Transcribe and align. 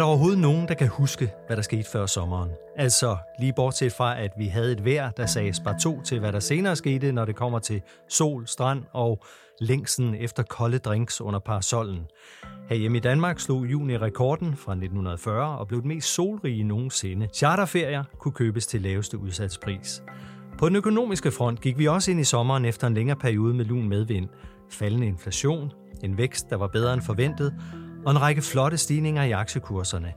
der 0.00 0.06
overhovedet 0.06 0.38
nogen, 0.38 0.68
der 0.68 0.74
kan 0.74 0.88
huske, 0.88 1.32
hvad 1.46 1.56
der 1.56 1.62
skete 1.62 1.90
før 1.92 2.06
sommeren? 2.06 2.50
Altså 2.76 3.16
lige 3.38 3.52
bortset 3.52 3.92
fra, 3.92 4.20
at 4.20 4.30
vi 4.38 4.46
havde 4.46 4.72
et 4.72 4.84
vejr, 4.84 5.10
der 5.10 5.26
sagde 5.26 5.54
spar 5.54 5.78
to 5.78 6.02
til, 6.02 6.20
hvad 6.20 6.32
der 6.32 6.40
senere 6.40 6.76
skete, 6.76 7.12
når 7.12 7.24
det 7.24 7.36
kommer 7.36 7.58
til 7.58 7.82
sol, 8.08 8.46
strand 8.46 8.82
og 8.92 9.22
længsen 9.60 10.14
efter 10.14 10.42
kolde 10.42 10.78
drinks 10.78 11.20
under 11.20 11.40
parasollen. 11.40 12.06
Herhjemme 12.68 12.98
i 12.98 13.00
Danmark 13.00 13.40
slog 13.40 13.66
juni 13.66 13.96
rekorden 13.96 14.56
fra 14.56 14.72
1940 14.72 15.58
og 15.58 15.68
blev 15.68 15.80
den 15.80 15.88
mest 15.88 16.14
solrige 16.14 16.64
nogensinde. 16.64 17.28
Charterferier 17.34 18.04
kunne 18.18 18.32
købes 18.32 18.66
til 18.66 18.82
laveste 18.82 19.18
udsatspris. 19.18 20.02
På 20.58 20.68
den 20.68 20.76
økonomiske 20.76 21.30
front 21.30 21.60
gik 21.60 21.78
vi 21.78 21.88
også 21.88 22.10
ind 22.10 22.20
i 22.20 22.24
sommeren 22.24 22.64
efter 22.64 22.86
en 22.86 22.94
længere 22.94 23.18
periode 23.18 23.54
med 23.54 23.64
lun 23.64 23.88
medvind, 23.88 24.28
faldende 24.70 25.06
inflation, 25.06 25.72
en 26.04 26.18
vækst, 26.18 26.50
der 26.50 26.56
var 26.56 26.66
bedre 26.66 26.94
end 26.94 27.02
forventet, 27.02 27.54
og 28.04 28.10
en 28.10 28.20
række 28.20 28.42
flotte 28.42 28.78
stigninger 28.78 29.22
i 29.22 29.30
aktiekurserne. 29.30 30.12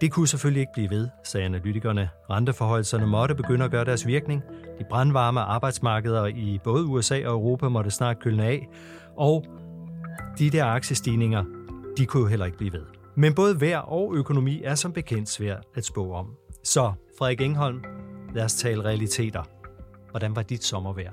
Det 0.00 0.12
kunne 0.12 0.28
selvfølgelig 0.28 0.60
ikke 0.60 0.72
blive 0.72 0.90
ved, 0.90 1.08
sagde 1.24 1.46
analytikerne. 1.46 2.08
Renteforholdserne 2.30 3.06
måtte 3.06 3.34
begynde 3.34 3.64
at 3.64 3.70
gøre 3.70 3.84
deres 3.84 4.06
virkning. 4.06 4.42
De 4.78 4.84
brandvarme 4.90 5.40
arbejdsmarkeder 5.40 6.26
i 6.26 6.58
både 6.64 6.84
USA 6.84 7.14
og 7.14 7.32
Europa 7.32 7.68
måtte 7.68 7.90
snart 7.90 8.18
kølne 8.18 8.44
af, 8.44 8.68
og 9.16 9.44
de 10.38 10.50
der 10.50 10.64
aktiestigninger, 10.64 11.44
de 11.96 12.06
kunne 12.06 12.20
jo 12.22 12.28
heller 12.28 12.46
ikke 12.46 12.58
blive 12.58 12.72
ved. 12.72 12.84
Men 13.14 13.34
både 13.34 13.60
vejr 13.60 13.78
og 13.78 14.14
økonomi 14.14 14.62
er 14.62 14.74
som 14.74 14.92
bekendt 14.92 15.28
svært 15.28 15.64
at 15.74 15.84
spå 15.84 16.12
om. 16.12 16.26
Så, 16.64 16.92
Frederik 17.18 17.40
Engholm, 17.40 17.84
lad 18.34 18.44
os 18.44 18.54
tale 18.54 18.84
realiteter. 18.84 19.42
Hvordan 20.10 20.36
var 20.36 20.42
dit 20.42 20.64
sommervejr? 20.64 21.12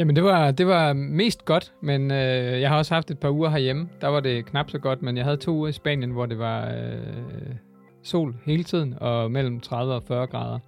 Jamen, 0.00 0.16
det 0.16 0.24
var, 0.24 0.50
det 0.50 0.66
var 0.66 0.92
mest 0.92 1.44
godt, 1.44 1.72
men 1.82 2.10
øh, 2.10 2.60
jeg 2.60 2.68
har 2.70 2.76
også 2.78 2.94
haft 2.94 3.10
et 3.10 3.18
par 3.18 3.30
uger 3.30 3.50
herhjemme. 3.50 3.88
Der 4.00 4.08
var 4.08 4.20
det 4.20 4.46
knap 4.46 4.70
så 4.70 4.78
godt, 4.78 5.02
men 5.02 5.16
jeg 5.16 5.24
havde 5.24 5.36
to 5.36 5.52
uger 5.52 5.68
i 5.68 5.72
Spanien, 5.72 6.10
hvor 6.10 6.26
det 6.26 6.38
var 6.38 6.68
øh, 6.68 7.54
sol 8.02 8.34
hele 8.44 8.64
tiden, 8.64 8.94
og 9.00 9.30
mellem 9.30 9.60
30 9.60 9.94
og 9.94 10.02
40 10.08 10.26
grader. 10.26 10.58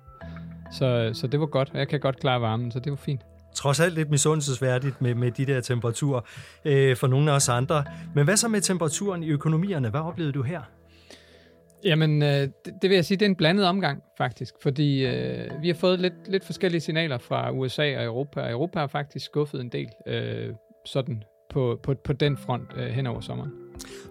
Så, 0.72 1.10
så 1.14 1.26
det 1.26 1.40
var 1.40 1.46
godt, 1.46 1.70
jeg 1.74 1.88
kan 1.88 2.00
godt 2.00 2.20
klare 2.20 2.40
varmen, 2.40 2.72
så 2.72 2.78
det 2.78 2.90
var 2.90 2.96
fint. 2.96 3.20
Trods 3.54 3.80
alt 3.80 3.94
lidt 3.94 4.10
misundelsesværdigt 4.10 5.02
med, 5.02 5.14
med 5.14 5.30
de 5.30 5.46
der 5.46 5.60
temperaturer 5.60 6.20
øh, 6.64 6.96
for 6.96 7.06
nogle 7.06 7.30
af 7.30 7.36
os 7.36 7.48
andre. 7.48 7.84
Men 8.14 8.24
hvad 8.24 8.36
så 8.36 8.48
med 8.48 8.60
temperaturen 8.60 9.22
i 9.22 9.28
økonomierne? 9.28 9.90
Hvad 9.90 10.00
oplevede 10.00 10.32
du 10.32 10.42
her? 10.42 10.60
Jamen, 11.84 12.22
øh, 12.22 12.28
det, 12.28 12.52
det 12.82 12.90
vil 12.90 12.94
jeg 12.94 13.04
sige, 13.04 13.18
det 13.18 13.26
er 13.26 13.30
en 13.30 13.36
blandet 13.36 13.66
omgang, 13.66 14.02
faktisk. 14.18 14.54
Fordi 14.62 15.06
øh, 15.06 15.62
vi 15.62 15.68
har 15.68 15.74
fået 15.74 16.00
lidt, 16.00 16.28
lidt 16.28 16.44
forskellige 16.44 16.80
signaler 16.80 17.18
fra 17.18 17.50
USA 17.50 17.98
og 17.98 18.04
Europa, 18.04 18.40
og 18.40 18.50
Europa 18.50 18.78
har 18.78 18.86
faktisk 18.86 19.24
skuffet 19.24 19.60
en 19.60 19.68
del 19.68 19.88
øh, 20.06 20.54
sådan 20.86 21.22
på, 21.50 21.80
på, 21.82 21.94
på 21.94 22.12
den 22.12 22.36
front 22.36 22.70
øh, 22.76 22.86
hen 22.86 23.06
over 23.06 23.20
sommeren. 23.20 23.50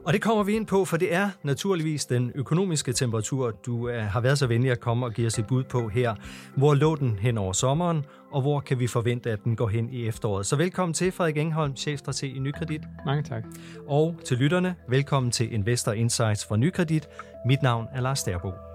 Og 0.05 0.13
det 0.13 0.21
kommer 0.21 0.43
vi 0.43 0.53
ind 0.53 0.67
på, 0.67 0.85
for 0.85 0.97
det 0.97 1.13
er 1.13 1.29
naturligvis 1.43 2.05
den 2.05 2.31
økonomiske 2.35 2.93
temperatur, 2.93 3.51
du 3.51 3.87
er, 3.87 4.01
har 4.01 4.21
været 4.21 4.39
så 4.39 4.47
venlig 4.47 4.71
at 4.71 4.79
komme 4.79 5.05
og 5.05 5.13
give 5.13 5.27
os 5.27 5.39
et 5.39 5.47
bud 5.47 5.63
på 5.63 5.87
her. 5.87 6.15
Hvor 6.55 6.73
lå 6.73 6.95
den 6.95 7.19
hen 7.19 7.37
over 7.37 7.53
sommeren, 7.53 8.05
og 8.31 8.41
hvor 8.41 8.59
kan 8.59 8.79
vi 8.79 8.87
forvente, 8.87 9.31
at 9.31 9.43
den 9.43 9.55
går 9.55 9.67
hen 9.67 9.89
i 9.89 10.07
efteråret? 10.07 10.45
Så 10.45 10.55
velkommen 10.55 10.93
til 10.93 11.11
Frederik 11.11 11.37
Engholm, 11.37 11.75
chefstrateg 11.75 12.35
i 12.35 12.39
Nykredit. 12.39 12.81
Mange 13.05 13.23
tak. 13.23 13.43
Og 13.87 14.15
til 14.25 14.37
lytterne, 14.37 14.75
velkommen 14.89 15.31
til 15.31 15.53
Investor 15.53 15.91
Insights 15.91 16.45
fra 16.45 16.57
Nykredit. 16.57 17.09
Mit 17.45 17.61
navn 17.61 17.87
er 17.93 18.01
Lars 18.01 18.23
Derbo. 18.23 18.70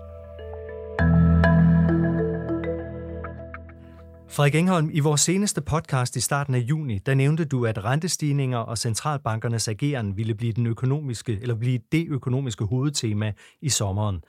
Frederik 4.28 4.54
Engholm, 4.54 4.90
i 4.92 5.00
vores 5.00 5.20
seneste 5.20 5.60
podcast 5.60 6.16
i 6.16 6.20
starten 6.20 6.54
af 6.54 6.58
juni, 6.58 6.98
der 6.98 7.14
nævnte 7.14 7.44
du, 7.44 7.66
at 7.66 7.84
rentestigninger 7.84 8.58
og 8.58 8.78
centralbankernes 8.78 9.68
ageren 9.68 10.16
ville 10.16 10.34
blive, 10.34 10.52
den 10.52 10.66
økonomiske, 10.66 11.38
eller 11.42 11.54
blive 11.54 11.80
det 11.92 12.06
økonomiske 12.08 12.64
hovedtema 12.64 13.32
i 13.60 13.68
sommeren. 13.68 14.24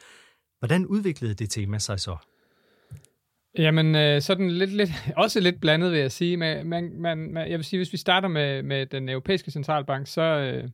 Hvordan 0.59 0.85
udviklede 0.85 1.33
det 1.33 1.49
tema 1.49 1.79
sig 1.79 1.99
så? 1.99 2.15
Jamen, 3.57 3.95
øh, 3.95 4.21
sådan 4.21 4.51
lidt, 4.51 4.73
lidt, 4.73 4.89
også 5.17 5.39
lidt 5.39 5.61
blandet, 5.61 5.91
vil 5.91 5.99
jeg 5.99 6.11
sige. 6.11 6.37
Man, 6.37 6.67
man, 6.67 7.01
man, 7.01 7.37
jeg 7.37 7.57
vil 7.59 7.63
sige, 7.63 7.79
hvis 7.79 7.93
vi 7.93 7.97
starter 7.97 8.27
med, 8.27 8.63
med 8.63 8.85
den 8.85 9.09
europæiske 9.09 9.51
centralbank, 9.51 10.07
så, 10.07 10.21
øh, 10.21 10.69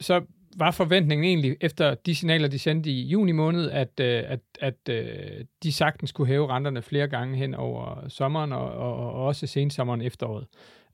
så 0.00 0.22
var 0.58 0.70
forventningen 0.70 1.24
egentlig, 1.24 1.56
efter 1.60 1.94
de 1.94 2.14
signaler, 2.14 2.48
de 2.48 2.58
sendte 2.58 2.90
i 2.90 3.02
juni 3.02 3.32
måned, 3.32 3.70
at, 3.70 4.00
øh, 4.00 4.22
at, 4.26 4.40
at 4.60 4.88
øh, 4.90 5.44
de 5.62 5.72
sagtens 5.72 6.12
kunne 6.12 6.26
hæve 6.26 6.48
renterne 6.48 6.82
flere 6.82 7.08
gange 7.08 7.36
hen 7.36 7.54
over 7.54 8.08
sommeren 8.08 8.52
og, 8.52 8.72
og, 8.72 8.96
og 8.96 9.26
også 9.26 9.46
sensommeren 9.46 10.02
efteråret. 10.02 10.46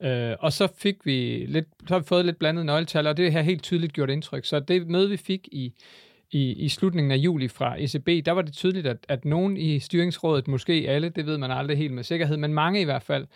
Øh, 0.03 0.35
og 0.39 0.53
så 0.53 0.67
fik 0.77 1.05
vi 1.05 1.45
lidt, 1.47 1.65
så 1.87 1.93
har 1.93 1.99
vi 1.99 2.05
fået 2.05 2.25
lidt 2.25 2.39
blandet 2.39 2.65
nøgletal, 2.65 3.07
og 3.07 3.17
det 3.17 3.31
har 3.31 3.41
helt 3.41 3.63
tydeligt 3.63 3.93
gjort 3.93 4.09
indtryk. 4.09 4.45
Så 4.45 4.59
det 4.59 4.87
møde, 4.87 5.09
vi 5.09 5.17
fik 5.17 5.47
i, 5.51 5.73
i, 6.31 6.53
i 6.53 6.69
slutningen 6.69 7.11
af 7.11 7.17
juli 7.17 7.47
fra 7.47 7.75
ECB, 7.79 8.25
der 8.25 8.31
var 8.31 8.41
det 8.41 8.53
tydeligt, 8.53 8.87
at, 8.87 8.97
at 9.09 9.25
nogen 9.25 9.57
i 9.57 9.79
styringsrådet, 9.79 10.47
måske 10.47 10.85
alle, 10.87 11.09
det 11.09 11.25
ved 11.25 11.37
man 11.37 11.51
aldrig 11.51 11.77
helt 11.77 11.93
med 11.93 12.03
sikkerhed, 12.03 12.37
men 12.37 12.53
mange 12.53 12.81
i 12.81 12.83
hvert 12.83 13.03
fald, 13.03 13.27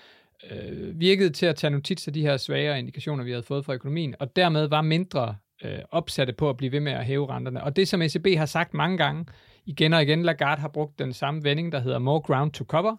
øh, 0.52 1.00
virkede 1.00 1.30
til 1.30 1.46
at 1.46 1.56
tage 1.56 1.72
notits 1.72 2.08
af 2.08 2.14
de 2.14 2.22
her 2.22 2.38
svagere 2.38 2.80
indikationer, 2.80 3.24
vi 3.24 3.32
havde 3.32 3.44
fået 3.44 3.66
fra 3.66 3.74
økonomien, 3.74 4.16
og 4.20 4.36
dermed 4.36 4.68
var 4.68 4.82
mindre 4.82 5.36
øh, 5.64 5.80
opsatte 5.92 6.34
på 6.34 6.50
at 6.50 6.58
blive 6.58 6.72
ved 6.72 6.80
med 6.80 6.92
at 6.92 7.06
hæve 7.06 7.30
renterne. 7.30 7.64
Og 7.64 7.76
det, 7.76 7.88
som 7.88 8.02
ECB 8.02 8.28
har 8.38 8.46
sagt 8.46 8.74
mange 8.74 8.98
gange, 8.98 9.26
igen 9.66 9.94
og 9.94 10.02
igen, 10.02 10.24
Lagarde 10.24 10.62
har 10.62 10.68
brugt 10.68 11.00
den 11.00 11.14
samme 11.14 11.44
vending, 11.44 11.72
der 11.72 11.80
hedder 11.80 12.00
more 12.00 12.22
ground 12.22 12.52
to 12.52 12.66
cover, 12.66 12.96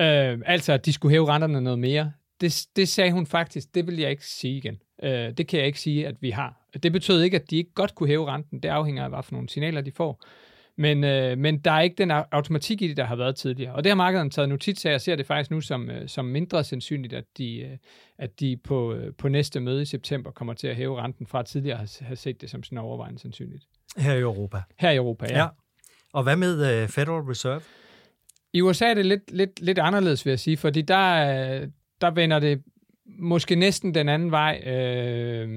øh, 0.00 0.38
altså 0.46 0.72
at 0.72 0.86
de 0.86 0.92
skulle 0.92 1.12
hæve 1.12 1.28
renterne 1.28 1.60
noget 1.60 1.78
mere. 1.78 2.12
Det, 2.40 2.66
det 2.76 2.88
sagde 2.88 3.12
hun 3.12 3.26
faktisk, 3.26 3.74
det 3.74 3.86
vil 3.86 3.98
jeg 3.98 4.10
ikke 4.10 4.26
sige 4.26 4.56
igen. 4.56 4.78
Øh, 5.02 5.10
det 5.10 5.48
kan 5.48 5.58
jeg 5.58 5.66
ikke 5.66 5.80
sige, 5.80 6.06
at 6.06 6.16
vi 6.20 6.30
har. 6.30 6.68
Det 6.82 6.92
betød 6.92 7.22
ikke, 7.22 7.36
at 7.36 7.50
de 7.50 7.56
ikke 7.56 7.74
godt 7.74 7.94
kunne 7.94 8.08
hæve 8.08 8.26
renten. 8.26 8.62
Det 8.62 8.68
afhænger 8.68 9.04
af, 9.04 9.10
hvad 9.10 9.22
for 9.22 9.32
nogle 9.32 9.48
signaler 9.48 9.80
de 9.80 9.92
får. 9.92 10.22
Men, 10.78 11.04
øh, 11.04 11.38
men 11.38 11.58
der 11.58 11.70
er 11.70 11.80
ikke 11.80 11.96
den 11.98 12.10
automatik 12.10 12.82
i 12.82 12.88
det, 12.88 12.96
der 12.96 13.04
har 13.04 13.16
været 13.16 13.36
tidligere. 13.36 13.74
Og 13.74 13.84
det 13.84 13.90
har 13.90 13.96
markedet 13.96 14.32
taget 14.32 14.48
notits 14.48 14.86
af, 14.86 14.94
og 14.94 15.00
ser 15.00 15.16
det 15.16 15.26
faktisk 15.26 15.50
nu 15.50 15.60
som, 15.60 15.90
øh, 15.90 16.08
som 16.08 16.24
mindre 16.24 16.64
sandsynligt, 16.64 17.12
at 17.12 17.24
de, 17.38 17.60
øh, 17.60 17.76
at 18.18 18.40
de 18.40 18.56
på, 18.64 18.94
øh, 18.94 19.14
på 19.14 19.28
næste 19.28 19.60
møde 19.60 19.82
i 19.82 19.84
september 19.84 20.30
kommer 20.30 20.54
til 20.54 20.66
at 20.68 20.76
hæve 20.76 21.02
renten 21.02 21.26
fra 21.26 21.42
tidligere 21.42 21.82
at 21.82 21.98
have 22.00 22.16
set 22.16 22.40
det 22.40 22.50
som 22.50 22.62
sådan 22.62 22.78
overvejende 22.78 23.18
sandsynligt. 23.18 23.64
Her 23.96 24.14
i 24.14 24.20
Europa? 24.20 24.62
Her 24.78 24.90
i 24.90 24.96
Europa, 24.96 25.26
ja. 25.30 25.38
ja. 25.38 25.46
Og 26.12 26.22
hvad 26.22 26.36
med 26.36 26.88
Federal 26.88 27.22
Reserve? 27.22 27.60
I 28.52 28.60
USA 28.60 28.86
er 28.86 28.94
det 28.94 29.06
lidt, 29.06 29.32
lidt, 29.32 29.60
lidt 29.60 29.78
anderledes, 29.78 30.24
vil 30.26 30.30
jeg 30.30 30.40
sige, 30.40 30.56
fordi 30.56 30.82
der, 30.82 31.66
der 32.00 32.10
vender 32.10 32.38
det 32.38 32.62
måske 33.18 33.54
næsten 33.54 33.94
den 33.94 34.08
anden 34.08 34.30
vej. 34.30 34.62
Øh, 34.66 35.48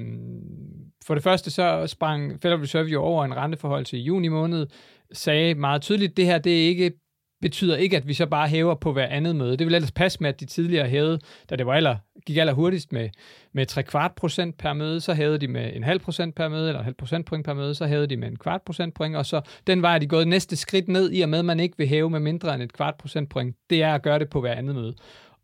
for 1.10 1.14
det 1.14 1.22
første 1.24 1.50
så 1.50 1.86
sprang 1.86 2.42
Federal 2.42 2.60
Reserve 2.60 2.88
jo 2.88 3.02
over 3.02 3.24
en 3.24 3.36
renteforhold 3.36 3.84
til 3.84 3.98
juni 3.98 4.28
måned, 4.28 4.66
sagde 5.12 5.54
meget 5.54 5.82
tydeligt, 5.82 6.16
det 6.16 6.26
her 6.26 6.38
det 6.38 6.64
er 6.64 6.68
ikke 6.68 6.92
betyder 7.40 7.76
ikke, 7.76 7.96
at 7.96 8.08
vi 8.08 8.14
så 8.14 8.26
bare 8.26 8.48
hæver 8.48 8.74
på 8.74 8.92
hver 8.92 9.06
andet 9.06 9.36
møde. 9.36 9.56
Det 9.56 9.66
vil 9.66 9.74
ellers 9.74 9.92
passe 9.92 10.18
med, 10.20 10.28
at 10.28 10.40
de 10.40 10.46
tidligere 10.46 10.88
hævede, 10.88 11.18
da 11.50 11.56
det 11.56 11.66
var 11.66 11.72
aller, 11.72 11.96
gik 12.26 12.36
aller 12.36 12.52
hurtigst 12.52 12.92
med, 12.92 13.08
med 13.52 13.66
3 13.66 13.82
kvart 13.82 14.12
procent 14.14 14.58
per 14.58 14.72
møde, 14.72 15.00
så 15.00 15.14
hævede 15.14 15.38
de 15.38 15.48
med 15.48 15.76
en 15.76 15.82
halv 15.82 16.00
procent 16.00 16.34
per 16.34 16.48
møde, 16.48 16.68
eller 16.68 16.78
en 16.78 16.84
halv 16.84 16.96
procentpoint 16.96 17.46
per 17.46 17.54
møde, 17.54 17.74
så 17.74 17.86
hævede 17.86 18.06
de 18.06 18.16
med 18.16 18.28
en 18.28 18.36
kvart 18.36 18.62
procentpoint, 18.62 19.16
og 19.16 19.26
så 19.26 19.40
den 19.66 19.82
vej 19.82 19.94
er 19.94 19.98
de 19.98 20.06
gået 20.06 20.28
næste 20.28 20.56
skridt 20.56 20.88
ned, 20.88 21.12
i 21.12 21.20
og 21.20 21.28
med, 21.28 21.38
at 21.38 21.44
man 21.44 21.60
ikke 21.60 21.78
vil 21.78 21.88
hæve 21.88 22.10
med 22.10 22.20
mindre 22.20 22.54
end 22.54 22.62
et 22.62 22.72
kvart 22.72 22.94
procentpoint. 22.98 23.56
Det 23.70 23.82
er 23.82 23.94
at 23.94 24.02
gøre 24.02 24.18
det 24.18 24.30
på 24.30 24.40
hver 24.40 24.52
andet 24.52 24.74
møde. 24.74 24.94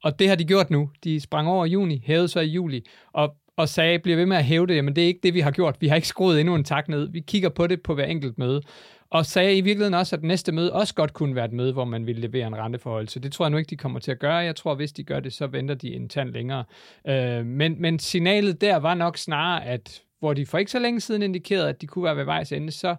Og 0.05 0.19
det 0.19 0.29
har 0.29 0.37
de 0.37 0.45
gjort 0.45 0.71
nu. 0.71 0.91
De 1.05 1.21
sprang 1.21 1.49
over 1.49 1.65
i 1.65 1.69
juni, 1.69 2.03
hævede 2.07 2.29
så 2.29 2.41
i 2.41 2.49
juli, 2.49 2.83
og 3.13 3.35
og 3.57 3.69
sagde, 3.69 3.99
bliver 3.99 4.17
ved 4.17 4.27
med 4.27 4.37
at 4.37 4.45
hæve 4.45 4.67
det, 4.67 4.77
jamen 4.77 4.97
det 4.97 5.05
er 5.05 5.09
ikke 5.09 5.21
det, 5.23 5.35
vi 5.35 5.41
har 5.41 5.51
gjort. 5.51 5.77
Vi 5.81 5.89
har 5.89 5.97
ikke 5.97 6.09
skruet 6.09 6.41
endnu 6.41 6.55
en 6.55 6.65
tak 6.65 6.89
ned. 6.89 7.09
Vi 7.09 7.21
kigger 7.21 7.49
på 7.49 7.67
det 7.67 7.83
på 7.83 7.95
hver 7.95 8.05
enkelt 8.05 8.39
møde. 8.39 8.63
Og 9.11 9.27
sagde 9.27 9.57
i 9.57 9.61
virkeligheden 9.61 9.95
også, 9.95 10.17
at 10.17 10.23
næste 10.23 10.53
møde 10.53 10.73
også 10.73 10.95
godt 10.95 11.13
kunne 11.13 11.35
være 11.35 11.45
et 11.45 11.53
møde, 11.53 11.73
hvor 11.73 11.85
man 11.85 12.07
ville 12.07 12.21
levere 12.21 12.47
en 12.47 12.57
renteforhold. 12.57 13.09
Så 13.09 13.19
det 13.19 13.33
tror 13.33 13.45
jeg 13.45 13.51
nu 13.51 13.57
ikke, 13.57 13.71
de 13.71 13.77
kommer 13.77 13.99
til 13.99 14.11
at 14.11 14.19
gøre. 14.19 14.35
Jeg 14.35 14.57
tror, 14.57 14.75
hvis 14.75 14.93
de 14.93 15.05
gør 15.05 15.21
det, 15.21 15.33
så 15.33 15.47
venter 15.47 15.75
de 15.75 15.95
en 15.95 16.09
tand 16.09 16.33
længere. 16.33 16.65
Øh, 17.09 17.47
men, 17.47 17.81
men 17.81 17.99
signalet 17.99 18.61
der 18.61 18.77
var 18.77 18.95
nok 18.95 19.17
snarere, 19.17 19.65
at 19.65 20.03
hvor 20.19 20.35
de 20.35 20.47
for 20.47 20.59
ikke 20.59 20.71
så 20.71 20.79
længe 20.79 21.01
siden 21.01 21.23
indikerede, 21.23 21.69
at 21.69 21.81
de 21.81 21.87
kunne 21.87 22.05
være 22.05 22.17
ved 22.17 22.25
vejs 22.25 22.53
ende, 22.53 22.71
så 22.71 22.97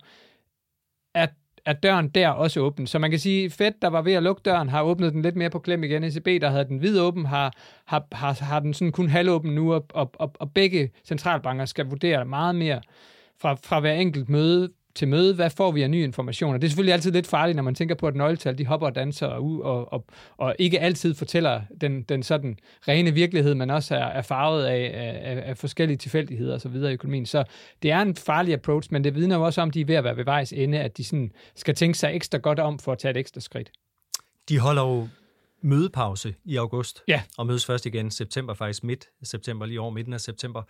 er, 1.16 1.28
er 1.68 1.74
døren 1.74 2.10
der 2.10 2.30
også 2.30 2.60
åben. 2.60 2.88
Så 2.88 3.00
man 3.00 3.10
kan 3.10 3.20
sige, 3.20 3.50
Fed, 3.50 3.72
der 3.82 3.88
var 3.88 4.02
ved 4.02 4.14
at 4.14 4.24
lukke 4.24 4.42
døren, 4.46 4.70
har 4.70 4.82
åbnet 4.82 5.14
den 5.14 5.22
lidt 5.22 5.36
mere 5.36 5.50
på 5.50 5.60
klem 5.60 5.84
igen. 5.84 6.04
ECB, 6.04 6.42
der 6.42 6.50
havde 6.50 6.66
den 6.66 6.82
vid 6.82 7.00
åben, 7.00 7.26
har, 7.26 7.54
har, 7.86 8.08
har, 8.12 8.44
har 8.44 8.60
den 8.60 8.74
sådan 8.74 8.92
kun 8.92 9.10
halvåben 9.10 9.56
nu, 9.56 9.74
og, 9.74 9.86
og, 9.94 10.12
og, 10.14 10.32
og 10.40 10.52
begge 10.52 10.92
centralbanker 11.06 11.66
skal 11.66 11.86
vurdere 11.86 12.26
meget 12.26 12.56
mere 12.56 12.82
fra, 13.42 13.54
fra 13.54 13.80
hver 13.80 13.94
enkelt 13.94 14.30
møde, 14.30 14.70
til 14.98 15.08
møde, 15.08 15.36
hvad 15.36 15.50
får 15.50 15.72
vi 15.72 15.82
af 15.82 15.90
nye 15.90 16.04
informationer? 16.04 16.58
Det 16.58 16.68
er 16.68 16.70
selvfølgelig 16.70 16.94
altid 16.94 17.12
lidt 17.12 17.28
farligt, 17.28 17.56
når 17.56 17.64
man 17.64 17.76
tænker 17.76 17.96
på, 17.96 18.08
at 18.08 18.16
nøgletal, 18.16 18.58
de 18.58 18.66
hopper 18.66 18.88
og 18.88 18.96
danser 18.96 19.28
og, 19.28 19.62
og, 19.64 19.94
og, 19.94 20.06
og 20.38 20.56
ikke 20.60 20.80
altid 20.80 21.16
fortæller 21.16 21.62
den, 21.82 22.02
den 22.02 22.24
sådan 22.24 22.58
rene 22.88 23.12
virkelighed, 23.12 23.56
men 23.56 23.70
også 23.70 23.96
er, 23.96 24.06
er 24.06 24.22
farvet 24.22 24.66
af, 24.66 24.92
af, 24.94 25.50
af 25.50 25.58
forskellige 25.58 25.98
tilfældigheder 25.98 26.54
og 26.54 26.62
så 26.62 26.70
videre 26.70 26.92
i 26.92 26.94
økonomien. 26.94 27.26
Så 27.26 27.44
det 27.84 27.92
er 27.92 28.02
en 28.02 28.16
farlig 28.16 28.54
approach, 28.54 28.88
men 28.92 29.04
det 29.04 29.16
vidner 29.16 29.36
jo 29.36 29.44
også 29.44 29.62
om, 29.62 29.68
at 29.68 29.74
de 29.74 29.82
er 29.82 29.86
ved 29.86 29.96
at 29.96 30.04
være 30.04 30.18
ved 30.18 30.24
vejs 30.24 30.54
ende, 30.54 30.80
at 30.80 30.98
de 30.98 31.04
sådan 31.04 31.32
skal 31.56 31.76
tænke 31.76 31.98
sig 31.98 32.16
ekstra 32.16 32.38
godt 32.38 32.60
om 32.60 32.80
for 32.80 32.92
at 32.92 32.98
tage 32.98 33.10
et 33.12 33.18
ekstra 33.18 33.42
skridt. 33.42 33.72
De 34.50 34.60
holder 34.60 34.82
jo 34.82 35.08
mødepause 35.62 36.36
i 36.46 36.56
august, 36.56 37.04
ja. 37.08 37.22
og 37.38 37.48
mødes 37.48 37.66
først 37.66 37.86
igen 37.86 38.12
september, 38.12 38.54
faktisk 38.54 38.84
midt 38.84 39.06
september, 39.24 39.66
lige 39.66 39.82
over 39.82 39.92
midten 39.92 40.14
af 40.14 40.22
september. 40.22 40.64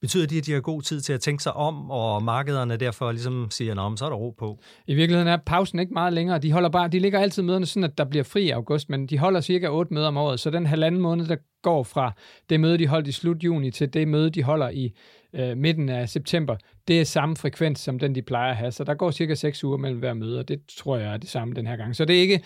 Betyder 0.00 0.26
det, 0.26 0.38
at 0.38 0.46
de 0.46 0.52
har 0.52 0.60
god 0.60 0.82
tid 0.82 1.00
til 1.00 1.12
at 1.12 1.20
tænke 1.20 1.42
sig 1.42 1.52
om, 1.52 1.90
og 1.90 2.22
markederne 2.22 2.76
derfor 2.76 3.12
ligesom 3.12 3.46
siger, 3.50 3.92
at 3.92 3.98
så 3.98 4.04
er 4.04 4.08
der 4.08 4.16
ro 4.16 4.30
på? 4.30 4.58
I 4.86 4.94
virkeligheden 4.94 5.28
er 5.28 5.38
pausen 5.46 5.78
ikke 5.78 5.92
meget 5.92 6.12
længere. 6.12 6.38
De, 6.38 6.52
holder 6.52 6.68
bare, 6.68 6.88
de 6.88 6.98
ligger 6.98 7.20
altid 7.20 7.42
møderne 7.42 7.66
sådan, 7.66 7.84
at 7.84 7.98
der 7.98 8.04
bliver 8.04 8.24
fri 8.24 8.42
i 8.42 8.50
august, 8.50 8.90
men 8.90 9.06
de 9.06 9.18
holder 9.18 9.40
cirka 9.40 9.68
otte 9.68 9.94
møder 9.94 10.08
om 10.08 10.16
året, 10.16 10.40
så 10.40 10.50
den 10.50 10.66
halvanden 10.66 11.00
måned, 11.00 11.26
der 11.26 11.36
går 11.62 11.82
fra 11.82 12.12
det 12.50 12.60
møde, 12.60 12.78
de 12.78 12.86
holdt 12.86 13.08
i 13.08 13.12
slut 13.12 13.44
juni, 13.44 13.70
til 13.70 13.94
det 13.94 14.08
møde, 14.08 14.30
de 14.30 14.42
holder 14.42 14.68
i 14.68 14.92
øh, 15.32 15.56
midten 15.56 15.88
af 15.88 16.08
september, 16.08 16.56
det 16.88 17.00
er 17.00 17.04
samme 17.04 17.36
frekvens 17.36 17.80
som 17.80 17.98
den, 17.98 18.14
de 18.14 18.22
plejer 18.22 18.50
at 18.50 18.56
have. 18.56 18.72
Så 18.72 18.84
der 18.84 18.94
går 18.94 19.10
cirka 19.10 19.34
6 19.34 19.64
uger 19.64 19.76
mellem 19.76 19.98
hver 19.98 20.14
møde, 20.14 20.38
og 20.38 20.48
det 20.48 20.60
tror 20.78 20.96
jeg 20.96 21.12
er 21.12 21.16
det 21.16 21.28
samme 21.28 21.54
den 21.54 21.66
her 21.66 21.76
gang. 21.76 21.96
Så 21.96 22.04
det 22.04 22.16
er, 22.16 22.20
ikke, 22.20 22.40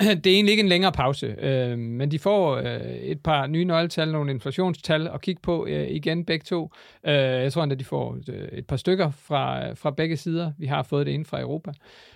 det 0.00 0.26
er 0.26 0.34
egentlig 0.34 0.52
ikke 0.52 0.62
en 0.62 0.68
længere 0.68 0.92
pause, 0.92 1.26
øh, 1.26 1.78
men 1.78 2.10
de 2.10 2.18
får 2.18 2.56
øh, 2.56 2.80
et 2.80 3.20
par 3.20 3.46
nye 3.46 3.64
nøgletal, 3.64 4.12
nogle 4.12 4.30
inflationstal 4.30 5.10
at 5.14 5.20
kigge 5.20 5.42
på 5.42 5.66
øh, 5.66 5.88
igen 5.88 6.24
begge 6.24 6.44
to. 6.44 6.70
Øh, 7.06 7.14
jeg 7.14 7.52
tror 7.52 7.62
endda, 7.62 7.76
de 7.76 7.84
får 7.84 8.14
et, 8.14 8.48
et 8.52 8.66
par 8.66 8.76
stykker 8.76 9.10
fra, 9.10 9.68
øh, 9.68 9.76
fra 9.76 9.90
begge 9.90 10.16
sider. 10.16 10.52
Vi 10.58 10.66
har 10.66 10.82
fået 10.82 11.06
det 11.06 11.12
ind 11.12 11.24
fra 11.24 11.40
Europa. 11.40 11.72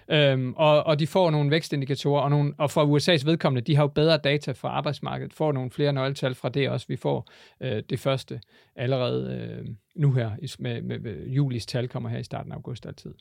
Øhm, 0.08 0.54
og, 0.56 0.86
og 0.86 0.98
de 0.98 1.06
får 1.06 1.30
nogle 1.30 1.50
vækstindikatorer, 1.50 2.22
og, 2.22 2.30
nogle, 2.30 2.54
og 2.58 2.70
fra 2.70 2.84
USA's 2.84 3.26
vedkommende, 3.26 3.66
de 3.66 3.76
har 3.76 3.82
jo 3.82 3.88
bedre 3.88 4.16
data 4.16 4.52
fra 4.52 4.68
arbejdsmarkedet, 4.68 5.32
får 5.32 5.52
nogle 5.52 5.70
flere 5.70 5.92
nøgletal 5.92 6.34
fra 6.36 6.48
det 6.48 6.70
også. 6.70 6.86
Vi 6.88 6.96
får 6.96 7.30
øh, 7.60 7.82
det 7.90 8.00
første 8.00 8.40
allerede 8.76 9.50
øh, 9.58 9.66
nu 9.96 10.12
her, 10.12 10.30
med, 10.58 10.82
med, 10.82 10.98
med 10.98 11.26
julis 11.26 11.66
tal 11.66 11.88
kommer 11.88 12.08
her 12.08 12.18
i 12.18 12.24
starten 12.24 12.52
af 12.52 12.56
august 12.56 12.86
altid. 12.86 13.14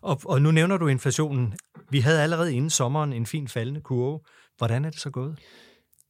Og, 0.00 0.20
og 0.24 0.42
nu 0.42 0.50
nævner 0.50 0.76
du 0.76 0.88
inflationen. 0.88 1.54
Vi 1.90 2.00
havde 2.00 2.22
allerede 2.22 2.54
inden 2.54 2.70
sommeren 2.70 3.12
en 3.12 3.26
fin 3.26 3.48
faldende 3.48 3.80
kurve. 3.80 4.20
Hvordan 4.58 4.84
er 4.84 4.90
det 4.90 5.00
så 5.00 5.10
gået? 5.10 5.38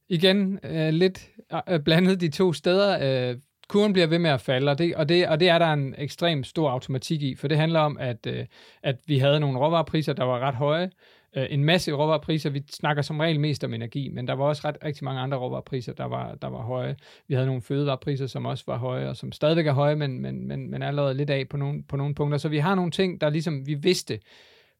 Igen, 0.09 0.59
øh, 0.63 0.89
lidt 0.89 1.29
øh, 1.69 1.79
blandet 1.79 2.21
de 2.21 2.29
to 2.29 2.53
steder. 2.53 3.29
Øh, 3.31 3.37
kurven 3.67 3.93
bliver 3.93 4.07
ved 4.07 4.19
med 4.19 4.29
at 4.29 4.41
falde, 4.41 4.71
og 4.71 4.77
det, 4.77 4.95
og, 4.95 5.09
det, 5.09 5.27
og 5.27 5.39
det 5.39 5.49
er 5.49 5.59
der 5.59 5.73
en 5.73 5.95
ekstrem 5.97 6.43
stor 6.43 6.69
automatik 6.69 7.21
i, 7.21 7.35
for 7.35 7.47
det 7.47 7.57
handler 7.57 7.79
om, 7.79 7.97
at, 7.97 8.27
øh, 8.27 8.45
at 8.83 8.95
vi 9.05 9.17
havde 9.17 9.39
nogle 9.39 9.59
råvarepriser, 9.59 10.13
der 10.13 10.23
var 10.23 10.39
ret 10.39 10.55
høje, 10.55 10.89
øh, 11.35 11.45
en 11.49 11.63
masse 11.63 11.91
råvarepriser, 11.91 12.49
vi 12.49 12.63
snakker 12.71 13.01
som 13.01 13.19
regel 13.19 13.39
mest 13.39 13.63
om 13.63 13.73
energi, 13.73 14.09
men 14.09 14.27
der 14.27 14.33
var 14.33 14.45
også 14.45 14.61
ret, 14.65 14.77
rigtig 14.85 15.03
mange 15.03 15.21
andre 15.21 15.37
råvarepriser, 15.37 15.93
der 15.93 16.05
var, 16.05 16.35
der 16.35 16.47
var 16.47 16.61
høje. 16.61 16.95
Vi 17.27 17.33
havde 17.33 17.47
nogle 17.47 17.61
fødevarepriser, 17.61 18.27
som 18.27 18.45
også 18.45 18.63
var 18.67 18.77
høje, 18.77 19.09
og 19.09 19.17
som 19.17 19.31
stadigvæk 19.31 19.67
er 19.67 19.73
høje, 19.73 19.95
men, 19.95 20.21
men, 20.21 20.47
men, 20.47 20.71
men 20.71 20.81
allerede 20.81 21.13
lidt 21.13 21.29
af 21.29 21.49
på 21.49 21.57
nogle, 21.57 21.83
på 21.83 21.97
nogle 21.97 22.15
punkter. 22.15 22.37
Så 22.37 22.49
vi 22.49 22.57
har 22.57 22.75
nogle 22.75 22.91
ting, 22.91 23.21
der 23.21 23.29
ligesom 23.29 23.67
vi 23.67 23.73
vidste, 23.73 24.19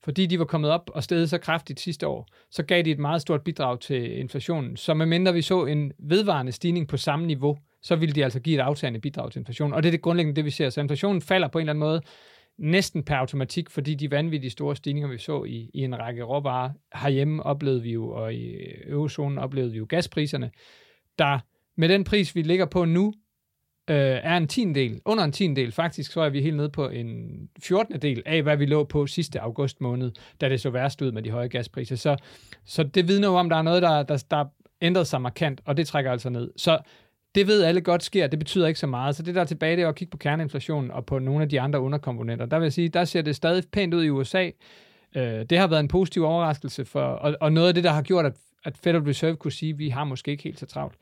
fordi 0.03 0.25
de 0.25 0.39
var 0.39 0.45
kommet 0.45 0.71
op 0.71 0.89
og 0.93 1.03
steget 1.03 1.29
så 1.29 1.37
kraftigt 1.37 1.79
sidste 1.79 2.07
år, 2.07 2.27
så 2.51 2.63
gav 2.63 2.81
de 2.81 2.91
et 2.91 2.99
meget 2.99 3.21
stort 3.21 3.41
bidrag 3.41 3.79
til 3.79 4.19
inflationen. 4.19 4.77
Så 4.77 4.93
medmindre 4.93 5.33
vi 5.33 5.41
så 5.41 5.65
en 5.65 5.91
vedvarende 5.99 6.51
stigning 6.51 6.87
på 6.87 6.97
samme 6.97 7.25
niveau, 7.25 7.57
så 7.81 7.95
ville 7.95 8.15
de 8.15 8.23
altså 8.23 8.39
give 8.39 8.55
et 8.55 8.61
aftagende 8.61 8.99
bidrag 8.99 9.31
til 9.31 9.39
inflationen. 9.39 9.73
Og 9.73 9.83
det 9.83 9.89
er 9.89 9.91
det 9.91 10.01
grundlæggende 10.01 10.35
det, 10.35 10.45
vi 10.45 10.49
ser. 10.49 10.69
Så 10.69 10.81
inflationen 10.81 11.21
falder 11.21 11.47
på 11.47 11.57
en 11.57 11.61
eller 11.61 11.73
anden 11.73 11.79
måde 11.79 12.01
næsten 12.57 13.03
per 13.03 13.15
automatik, 13.15 13.69
fordi 13.69 13.95
de 13.95 14.11
vanvittige 14.11 14.51
store 14.51 14.75
stigninger, 14.75 15.09
vi 15.09 15.17
så 15.17 15.43
i, 15.43 15.69
i 15.73 15.83
en 15.83 15.99
række 15.99 16.23
råvarer 16.23 16.69
herhjemme, 16.95 17.43
oplevede 17.43 17.81
vi 17.81 17.91
jo, 17.91 18.09
og 18.09 18.33
i 18.33 18.57
eurozonen 18.87 19.37
oplevede 19.37 19.71
vi 19.71 19.77
jo 19.77 19.85
gaspriserne, 19.89 20.51
der 21.19 21.39
med 21.75 21.89
den 21.89 22.03
pris, 22.03 22.35
vi 22.35 22.41
ligger 22.41 22.65
på 22.65 22.85
nu, 22.85 23.13
øh, 23.89 23.95
er 24.23 24.37
en 24.37 24.47
tiendel, 24.47 25.01
under 25.05 25.23
en 25.23 25.31
tiendel. 25.31 25.71
Faktisk 25.71 26.11
så 26.11 26.21
er 26.21 26.29
vi 26.29 26.41
helt 26.41 26.57
nede 26.57 26.69
på 26.69 26.89
en 26.89 27.39
14. 27.63 28.01
del 28.01 28.23
af, 28.25 28.43
hvad 28.43 28.57
vi 28.57 28.65
lå 28.65 28.83
på 28.83 29.07
sidste 29.07 29.39
august 29.41 29.81
måned, 29.81 30.11
da 30.41 30.49
det 30.49 30.61
så 30.61 30.69
værst 30.69 31.01
ud 31.01 31.11
med 31.11 31.21
de 31.21 31.31
høje 31.31 31.47
gaspriser. 31.47 31.95
Så, 31.95 32.17
så 32.65 32.83
det 32.83 33.07
vidner 33.07 33.27
jo 33.27 33.35
om, 33.35 33.45
at 33.45 33.51
der 33.51 33.57
er 33.57 33.61
noget, 33.61 33.81
der, 33.81 34.03
der, 34.03 34.23
der 34.31 34.45
ændret 34.81 35.07
sig 35.07 35.21
markant, 35.21 35.61
og 35.65 35.77
det 35.77 35.87
trækker 35.87 36.11
altså 36.11 36.29
ned. 36.29 36.51
Så 36.57 36.79
det 37.35 37.47
ved 37.47 37.63
alle 37.63 37.81
godt 37.81 38.03
sker, 38.03 38.27
det 38.27 38.39
betyder 38.39 38.67
ikke 38.67 38.79
så 38.79 38.87
meget. 38.87 39.15
Så 39.15 39.23
det 39.23 39.35
der 39.35 39.41
er 39.41 39.45
tilbage, 39.45 39.75
det 39.75 39.83
er 39.83 39.89
at 39.89 39.95
kigge 39.95 40.11
på 40.11 40.17
kerneinflationen 40.17 40.91
og 40.91 41.05
på 41.05 41.19
nogle 41.19 41.41
af 41.41 41.49
de 41.49 41.61
andre 41.61 41.79
underkomponenter. 41.79 42.45
Der 42.45 42.59
vil 42.59 42.65
jeg 42.65 42.73
sige, 42.73 42.89
der 42.89 43.05
ser 43.05 43.21
det 43.21 43.35
stadig 43.35 43.63
pænt 43.71 43.93
ud 43.93 44.03
i 44.03 44.09
USA. 44.09 44.49
Øh, 45.15 45.45
det 45.49 45.57
har 45.57 45.67
været 45.67 45.79
en 45.79 45.87
positiv 45.87 46.23
overraskelse, 46.23 46.85
for, 46.85 47.01
og, 47.01 47.35
og 47.41 47.51
noget 47.51 47.67
af 47.67 47.73
det, 47.73 47.83
der 47.83 47.89
har 47.89 48.01
gjort, 48.01 48.25
at, 48.25 48.33
at 48.63 48.77
Federal 48.77 49.03
Reserve 49.03 49.35
kunne 49.35 49.51
sige, 49.51 49.73
at 49.73 49.79
vi 49.79 49.89
har 49.89 50.03
måske 50.03 50.31
ikke 50.31 50.43
helt 50.43 50.59
så 50.59 50.65
travlt. 50.65 50.95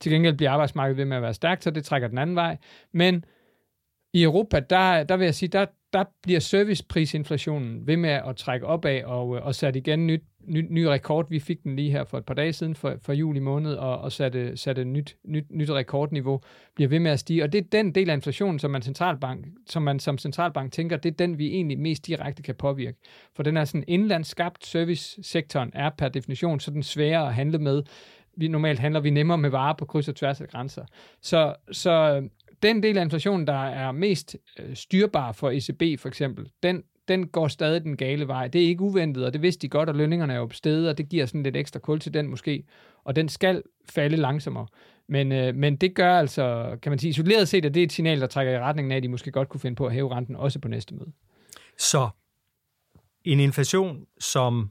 Til 0.00 0.12
gengæld 0.12 0.36
bliver 0.36 0.50
arbejdsmarkedet 0.50 0.96
ved 0.96 1.04
med 1.04 1.16
at 1.16 1.22
være 1.22 1.34
stærkt, 1.34 1.64
så 1.64 1.70
det 1.70 1.84
trækker 1.84 2.08
den 2.08 2.18
anden 2.18 2.36
vej. 2.36 2.56
Men 2.92 3.24
i 4.12 4.22
Europa, 4.22 4.60
der, 4.60 5.04
der 5.04 5.16
vil 5.16 5.24
jeg 5.24 5.34
sige, 5.34 5.48
der, 5.48 5.66
der 5.92 6.04
bliver 6.22 6.40
serviceprisinflationen 6.40 7.86
ved 7.86 7.96
med 7.96 8.10
at 8.10 8.36
trække 8.36 8.66
opad 8.66 9.02
og, 9.04 9.36
øh, 9.36 9.46
og 9.46 9.54
sætte 9.54 9.78
igen 9.78 10.06
nyt, 10.06 10.22
ny, 10.46 10.66
ny 10.70 10.82
rekord. 10.82 11.28
Vi 11.30 11.40
fik 11.40 11.62
den 11.62 11.76
lige 11.76 11.90
her 11.90 12.04
for 12.04 12.18
et 12.18 12.24
par 12.24 12.34
dage 12.34 12.52
siden, 12.52 12.74
for, 12.74 12.94
for 13.02 13.12
juli 13.12 13.40
måned, 13.40 13.74
og, 13.74 13.98
og 13.98 14.12
satte, 14.12 14.56
satte 14.56 14.84
nyt, 14.84 15.16
nyt, 15.24 15.44
nyt 15.50 15.70
rekordniveau, 15.70 16.40
bliver 16.74 16.88
ved 16.88 16.98
med 16.98 17.10
at 17.10 17.18
stige. 17.18 17.42
Og 17.42 17.52
det 17.52 17.58
er 17.58 17.68
den 17.72 17.94
del 17.94 18.10
af 18.10 18.14
inflationen, 18.14 18.58
som 18.58 18.70
man, 18.70 18.82
centralbank, 18.82 19.46
som 19.66 19.82
man 19.82 19.98
som 19.98 20.18
centralbank 20.18 20.72
tænker, 20.72 20.96
det 20.96 21.10
er 21.10 21.16
den, 21.16 21.38
vi 21.38 21.46
egentlig 21.46 21.78
mest 21.78 22.06
direkte 22.06 22.42
kan 22.42 22.54
påvirke. 22.54 22.98
For 23.36 23.42
den 23.42 23.56
er 23.56 23.64
sådan 23.64 23.84
indlandsskabt, 23.88 24.66
servicesektoren 24.66 25.70
er 25.74 25.90
per 25.98 26.08
definition 26.08 26.60
sådan 26.60 26.82
sværere 26.82 27.26
at 27.26 27.34
handle 27.34 27.58
med. 27.58 27.82
Vi 28.36 28.48
normalt 28.48 28.78
handler 28.78 29.00
vi 29.00 29.10
nemmere 29.10 29.38
med 29.38 29.50
varer 29.50 29.74
på 29.74 29.84
kryds 29.84 30.08
og 30.08 30.16
tværs 30.16 30.40
af 30.40 30.48
grænser. 30.48 30.84
Så, 31.22 31.54
så 31.72 32.22
den 32.62 32.82
del 32.82 32.98
af 32.98 33.02
inflationen, 33.02 33.46
der 33.46 33.64
er 33.64 33.92
mest 33.92 34.36
øh, 34.58 34.74
styrbar 34.76 35.32
for 35.32 35.50
ECB 35.50 36.00
for 36.00 36.08
eksempel, 36.08 36.48
den, 36.62 36.82
den 37.08 37.28
går 37.28 37.48
stadig 37.48 37.82
den 37.82 37.96
gale 37.96 38.28
vej. 38.28 38.48
Det 38.48 38.62
er 38.62 38.66
ikke 38.66 38.82
uventet, 38.82 39.24
og 39.24 39.32
det 39.32 39.42
vidste 39.42 39.62
de 39.62 39.68
godt, 39.68 39.88
og 39.88 39.94
lønningerne 39.94 40.32
er 40.32 40.36
jo 40.36 40.46
på 40.46 40.54
stedet, 40.54 40.88
og 40.88 40.98
det 40.98 41.08
giver 41.08 41.26
sådan 41.26 41.42
lidt 41.42 41.56
ekstra 41.56 41.80
kul 41.80 42.00
til 42.00 42.14
den 42.14 42.26
måske, 42.26 42.64
og 43.04 43.16
den 43.16 43.28
skal 43.28 43.62
falde 43.90 44.16
langsommere. 44.16 44.66
Men, 45.08 45.32
øh, 45.32 45.54
men 45.54 45.76
det 45.76 45.94
gør 45.94 46.18
altså, 46.18 46.76
kan 46.82 46.92
man 46.92 46.98
sige, 46.98 47.10
isoleret 47.10 47.48
set, 47.48 47.64
at 47.64 47.74
det 47.74 47.80
er 47.80 47.84
et 47.84 47.92
signal, 47.92 48.20
der 48.20 48.26
trækker 48.26 48.52
i 48.52 48.58
retningen 48.58 48.92
af, 48.92 48.96
at 48.96 49.02
de 49.02 49.08
måske 49.08 49.30
godt 49.30 49.48
kunne 49.48 49.60
finde 49.60 49.76
på 49.76 49.86
at 49.86 49.92
hæve 49.92 50.14
renten 50.14 50.36
også 50.36 50.58
på 50.58 50.68
næste 50.68 50.94
møde. 50.94 51.12
Så 51.78 52.08
en 53.24 53.40
inflation, 53.40 54.06
som 54.20 54.70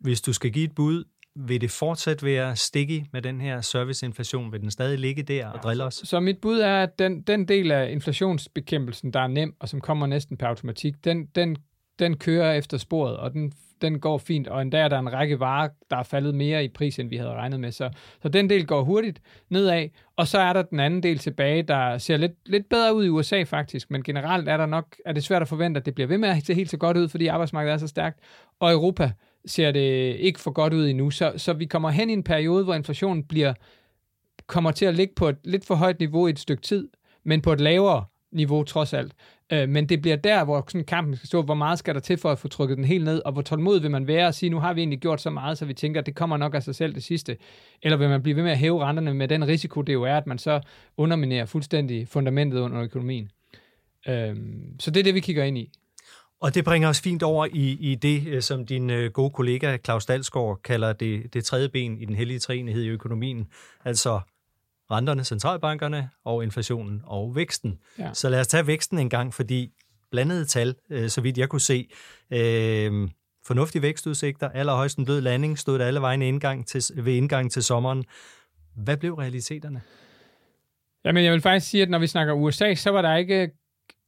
hvis 0.00 0.20
du 0.20 0.32
skal 0.32 0.50
give 0.50 0.64
et 0.64 0.74
bud, 0.74 1.04
vil 1.34 1.60
det 1.60 1.70
fortsat 1.70 2.24
være 2.24 2.56
sticky 2.56 3.02
med 3.12 3.22
den 3.22 3.40
her 3.40 3.60
serviceinflation? 3.60 4.52
Vil 4.52 4.60
den 4.60 4.70
stadig 4.70 4.98
ligge 4.98 5.22
der 5.22 5.48
og 5.48 5.62
drille 5.62 5.84
os? 5.84 5.94
Så 5.94 6.20
mit 6.20 6.38
bud 6.38 6.58
er, 6.58 6.82
at 6.82 6.98
den, 6.98 7.22
den 7.22 7.48
del 7.48 7.70
af 7.70 7.90
inflationsbekæmpelsen, 7.90 9.12
der 9.12 9.20
er 9.20 9.26
nem, 9.26 9.54
og 9.60 9.68
som 9.68 9.80
kommer 9.80 10.06
næsten 10.06 10.36
per 10.36 10.46
automatik, 10.46 11.04
den, 11.04 11.26
den, 11.26 11.56
den 12.00 12.16
kører 12.16 12.52
efter 12.52 12.78
sporet, 12.78 13.16
og 13.16 13.32
den, 13.32 13.52
den 13.82 14.00
går 14.00 14.18
fint, 14.18 14.48
og 14.48 14.62
endda 14.62 14.78
er 14.78 14.88
der 14.88 14.98
en 14.98 15.12
række 15.12 15.40
varer, 15.40 15.68
der 15.90 15.96
er 15.96 16.02
faldet 16.02 16.34
mere 16.34 16.64
i 16.64 16.68
pris, 16.68 16.98
end 16.98 17.08
vi 17.08 17.16
havde 17.16 17.32
regnet 17.32 17.60
med. 17.60 17.72
Så, 17.72 17.90
så 18.22 18.28
den 18.28 18.50
del 18.50 18.66
går 18.66 18.82
hurtigt 18.82 19.22
nedad, 19.48 19.88
og 20.16 20.28
så 20.28 20.38
er 20.38 20.52
der 20.52 20.62
den 20.62 20.80
anden 20.80 21.02
del 21.02 21.18
tilbage, 21.18 21.62
der 21.62 21.98
ser 21.98 22.16
lidt, 22.16 22.32
lidt 22.46 22.68
bedre 22.68 22.94
ud 22.94 23.04
i 23.04 23.08
USA 23.08 23.42
faktisk, 23.42 23.90
men 23.90 24.02
generelt 24.02 24.48
er 24.48 24.56
der 24.56 24.66
nok, 24.66 24.96
er 25.06 25.12
det 25.12 25.24
svært 25.24 25.42
at 25.42 25.48
forvente, 25.48 25.78
at 25.78 25.86
det 25.86 25.94
bliver 25.94 26.08
ved 26.08 26.18
med 26.18 26.28
at 26.28 26.46
se 26.46 26.54
helt 26.54 26.70
så 26.70 26.76
godt 26.76 26.96
ud, 26.96 27.08
fordi 27.08 27.26
arbejdsmarkedet 27.26 27.74
er 27.74 27.78
så 27.78 27.86
stærkt, 27.86 28.20
og 28.60 28.72
Europa 28.72 29.12
ser 29.46 29.70
det 29.70 30.16
ikke 30.16 30.40
for 30.40 30.50
godt 30.50 30.72
ud 30.72 30.88
endnu. 30.88 31.10
Så, 31.10 31.32
så 31.36 31.52
vi 31.52 31.64
kommer 31.64 31.90
hen 31.90 32.10
i 32.10 32.12
en 32.12 32.22
periode, 32.22 32.64
hvor 32.64 32.74
inflationen 32.74 33.24
bliver 33.24 33.54
kommer 34.46 34.70
til 34.70 34.84
at 34.86 34.94
ligge 34.94 35.14
på 35.14 35.28
et 35.28 35.36
lidt 35.44 35.66
for 35.66 35.74
højt 35.74 35.98
niveau 35.98 36.26
i 36.26 36.30
et 36.30 36.38
stykke 36.38 36.62
tid, 36.62 36.88
men 37.24 37.42
på 37.42 37.52
et 37.52 37.60
lavere 37.60 38.04
niveau 38.32 38.64
trods 38.64 38.92
alt. 38.92 39.12
Øh, 39.52 39.68
men 39.68 39.88
det 39.88 40.02
bliver 40.02 40.16
der, 40.16 40.44
hvor 40.44 40.64
sådan 40.68 40.84
kampen 40.84 41.16
skal 41.16 41.26
stå, 41.26 41.42
hvor 41.42 41.54
meget 41.54 41.78
skal 41.78 41.94
der 41.94 42.00
til 42.00 42.16
for 42.18 42.30
at 42.30 42.38
få 42.38 42.48
trykket 42.48 42.76
den 42.76 42.84
helt 42.84 43.04
ned, 43.04 43.22
og 43.24 43.32
hvor 43.32 43.42
tålmodig 43.42 43.82
vil 43.82 43.90
man 43.90 44.06
være 44.06 44.26
og 44.26 44.34
sige, 44.34 44.50
nu 44.50 44.60
har 44.60 44.72
vi 44.72 44.80
egentlig 44.80 45.00
gjort 45.00 45.20
så 45.20 45.30
meget, 45.30 45.58
så 45.58 45.64
vi 45.64 45.74
tænker, 45.74 46.00
at 46.00 46.06
det 46.06 46.14
kommer 46.14 46.36
nok 46.36 46.54
af 46.54 46.62
sig 46.62 46.74
selv 46.74 46.94
det 46.94 47.04
sidste. 47.04 47.36
Eller 47.82 47.96
vil 47.96 48.08
man 48.08 48.22
blive 48.22 48.36
ved 48.36 48.42
med 48.42 48.52
at 48.52 48.58
hæve 48.58 48.84
renterne 48.84 49.14
med 49.14 49.28
den 49.28 49.48
risiko, 49.48 49.82
det 49.82 49.92
jo 49.92 50.02
er, 50.02 50.16
at 50.16 50.26
man 50.26 50.38
så 50.38 50.60
underminerer 50.96 51.46
fuldstændig 51.46 52.08
fundamentet 52.08 52.58
under 52.58 52.82
økonomien. 52.82 53.30
Øh, 54.08 54.36
så 54.80 54.90
det 54.90 55.00
er 55.00 55.04
det, 55.04 55.14
vi 55.14 55.20
kigger 55.20 55.44
ind 55.44 55.58
i. 55.58 55.70
Og 56.40 56.54
det 56.54 56.64
bringer 56.64 56.88
os 56.88 57.00
fint 57.00 57.22
over 57.22 57.46
i, 57.52 57.76
i 57.80 57.94
det, 57.94 58.26
øh, 58.26 58.42
som 58.42 58.66
din 58.66 58.90
øh, 58.90 59.12
gode 59.12 59.30
kollega 59.30 59.76
Claus 59.84 60.06
Dalsgaard 60.06 60.60
kalder 60.64 60.92
det, 60.92 61.34
det 61.34 61.44
tredje 61.44 61.68
ben 61.68 61.98
i 61.98 62.04
den 62.04 62.14
hellige 62.14 62.38
træenighed 62.38 62.82
i 62.82 62.88
økonomien. 62.88 63.46
Altså 63.84 64.20
renterne, 64.90 65.24
centralbankerne 65.24 66.10
og 66.24 66.42
inflationen 66.44 67.02
og 67.04 67.36
væksten. 67.36 67.78
Ja. 67.98 68.10
Så 68.14 68.28
lad 68.28 68.40
os 68.40 68.46
tage 68.46 68.66
væksten 68.66 68.98
en 68.98 69.10
gang, 69.10 69.34
fordi 69.34 69.72
blandede 70.10 70.44
tal, 70.44 70.74
øh, 70.90 71.08
så 71.08 71.20
vidt 71.20 71.38
jeg 71.38 71.48
kunne 71.48 71.60
se, 71.60 71.88
øh, 72.30 73.08
fornuftige 73.46 73.82
vækstudsigter, 73.82 74.48
allerhøjst 74.48 74.98
en 74.98 75.04
død 75.04 75.20
landing, 75.20 75.58
stod 75.58 75.78
der 75.78 75.86
alle 75.86 76.00
vejen 76.00 76.22
indgang 76.22 76.66
til, 76.66 76.82
ved 76.96 77.12
indgang 77.12 77.52
til 77.52 77.62
sommeren. 77.62 78.04
Hvad 78.76 78.96
blev 78.96 79.14
realiteterne? 79.14 79.82
Jamen, 81.04 81.24
jeg 81.24 81.32
vil 81.32 81.40
faktisk 81.40 81.70
sige, 81.70 81.82
at 81.82 81.90
når 81.90 81.98
vi 81.98 82.06
snakker 82.06 82.34
USA, 82.34 82.74
så 82.74 82.90
var 82.90 83.02
der 83.02 83.16
ikke 83.16 83.50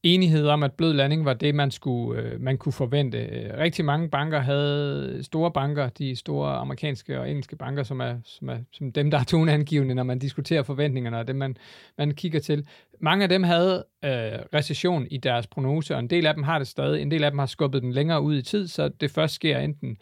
enighed 0.02 0.46
om, 0.46 0.62
at 0.62 0.72
blød 0.72 0.92
landing 0.92 1.24
var 1.24 1.34
det, 1.34 1.54
man, 1.54 1.70
skulle, 1.70 2.22
øh, 2.22 2.40
man 2.40 2.58
kunne 2.58 2.72
forvente. 2.72 3.50
Rigtig 3.58 3.84
mange 3.84 4.08
banker 4.08 4.40
havde 4.40 5.18
store 5.22 5.50
banker, 5.50 5.88
de 5.88 6.16
store 6.16 6.56
amerikanske 6.56 7.20
og 7.20 7.30
engelske 7.30 7.56
banker, 7.56 7.82
som 7.82 8.00
er, 8.00 8.16
som 8.24 8.48
er 8.48 8.58
som 8.72 8.92
dem, 8.92 9.10
der 9.10 9.18
er 9.18 9.24
toneangivende, 9.24 9.94
når 9.94 10.02
man 10.02 10.18
diskuterer 10.18 10.62
forventningerne, 10.62 11.18
og 11.18 11.28
dem, 11.28 11.36
man, 11.36 11.56
man 11.98 12.10
kigger 12.10 12.40
til. 12.40 12.66
Mange 13.00 13.22
af 13.22 13.28
dem 13.28 13.42
havde 13.42 13.84
øh, 14.04 14.10
recession 14.54 15.06
i 15.10 15.16
deres 15.16 15.46
prognose, 15.46 15.94
og 15.94 16.00
en 16.00 16.10
del 16.10 16.26
af 16.26 16.34
dem 16.34 16.42
har 16.42 16.58
det 16.58 16.68
stadig. 16.68 17.02
En 17.02 17.10
del 17.10 17.24
af 17.24 17.30
dem 17.30 17.38
har 17.38 17.46
skubbet 17.46 17.82
den 17.82 17.92
længere 17.92 18.22
ud 18.22 18.36
i 18.36 18.42
tid, 18.42 18.68
så 18.68 18.88
det 18.88 19.10
først 19.10 19.34
sker 19.34 19.58
enten 19.58 19.96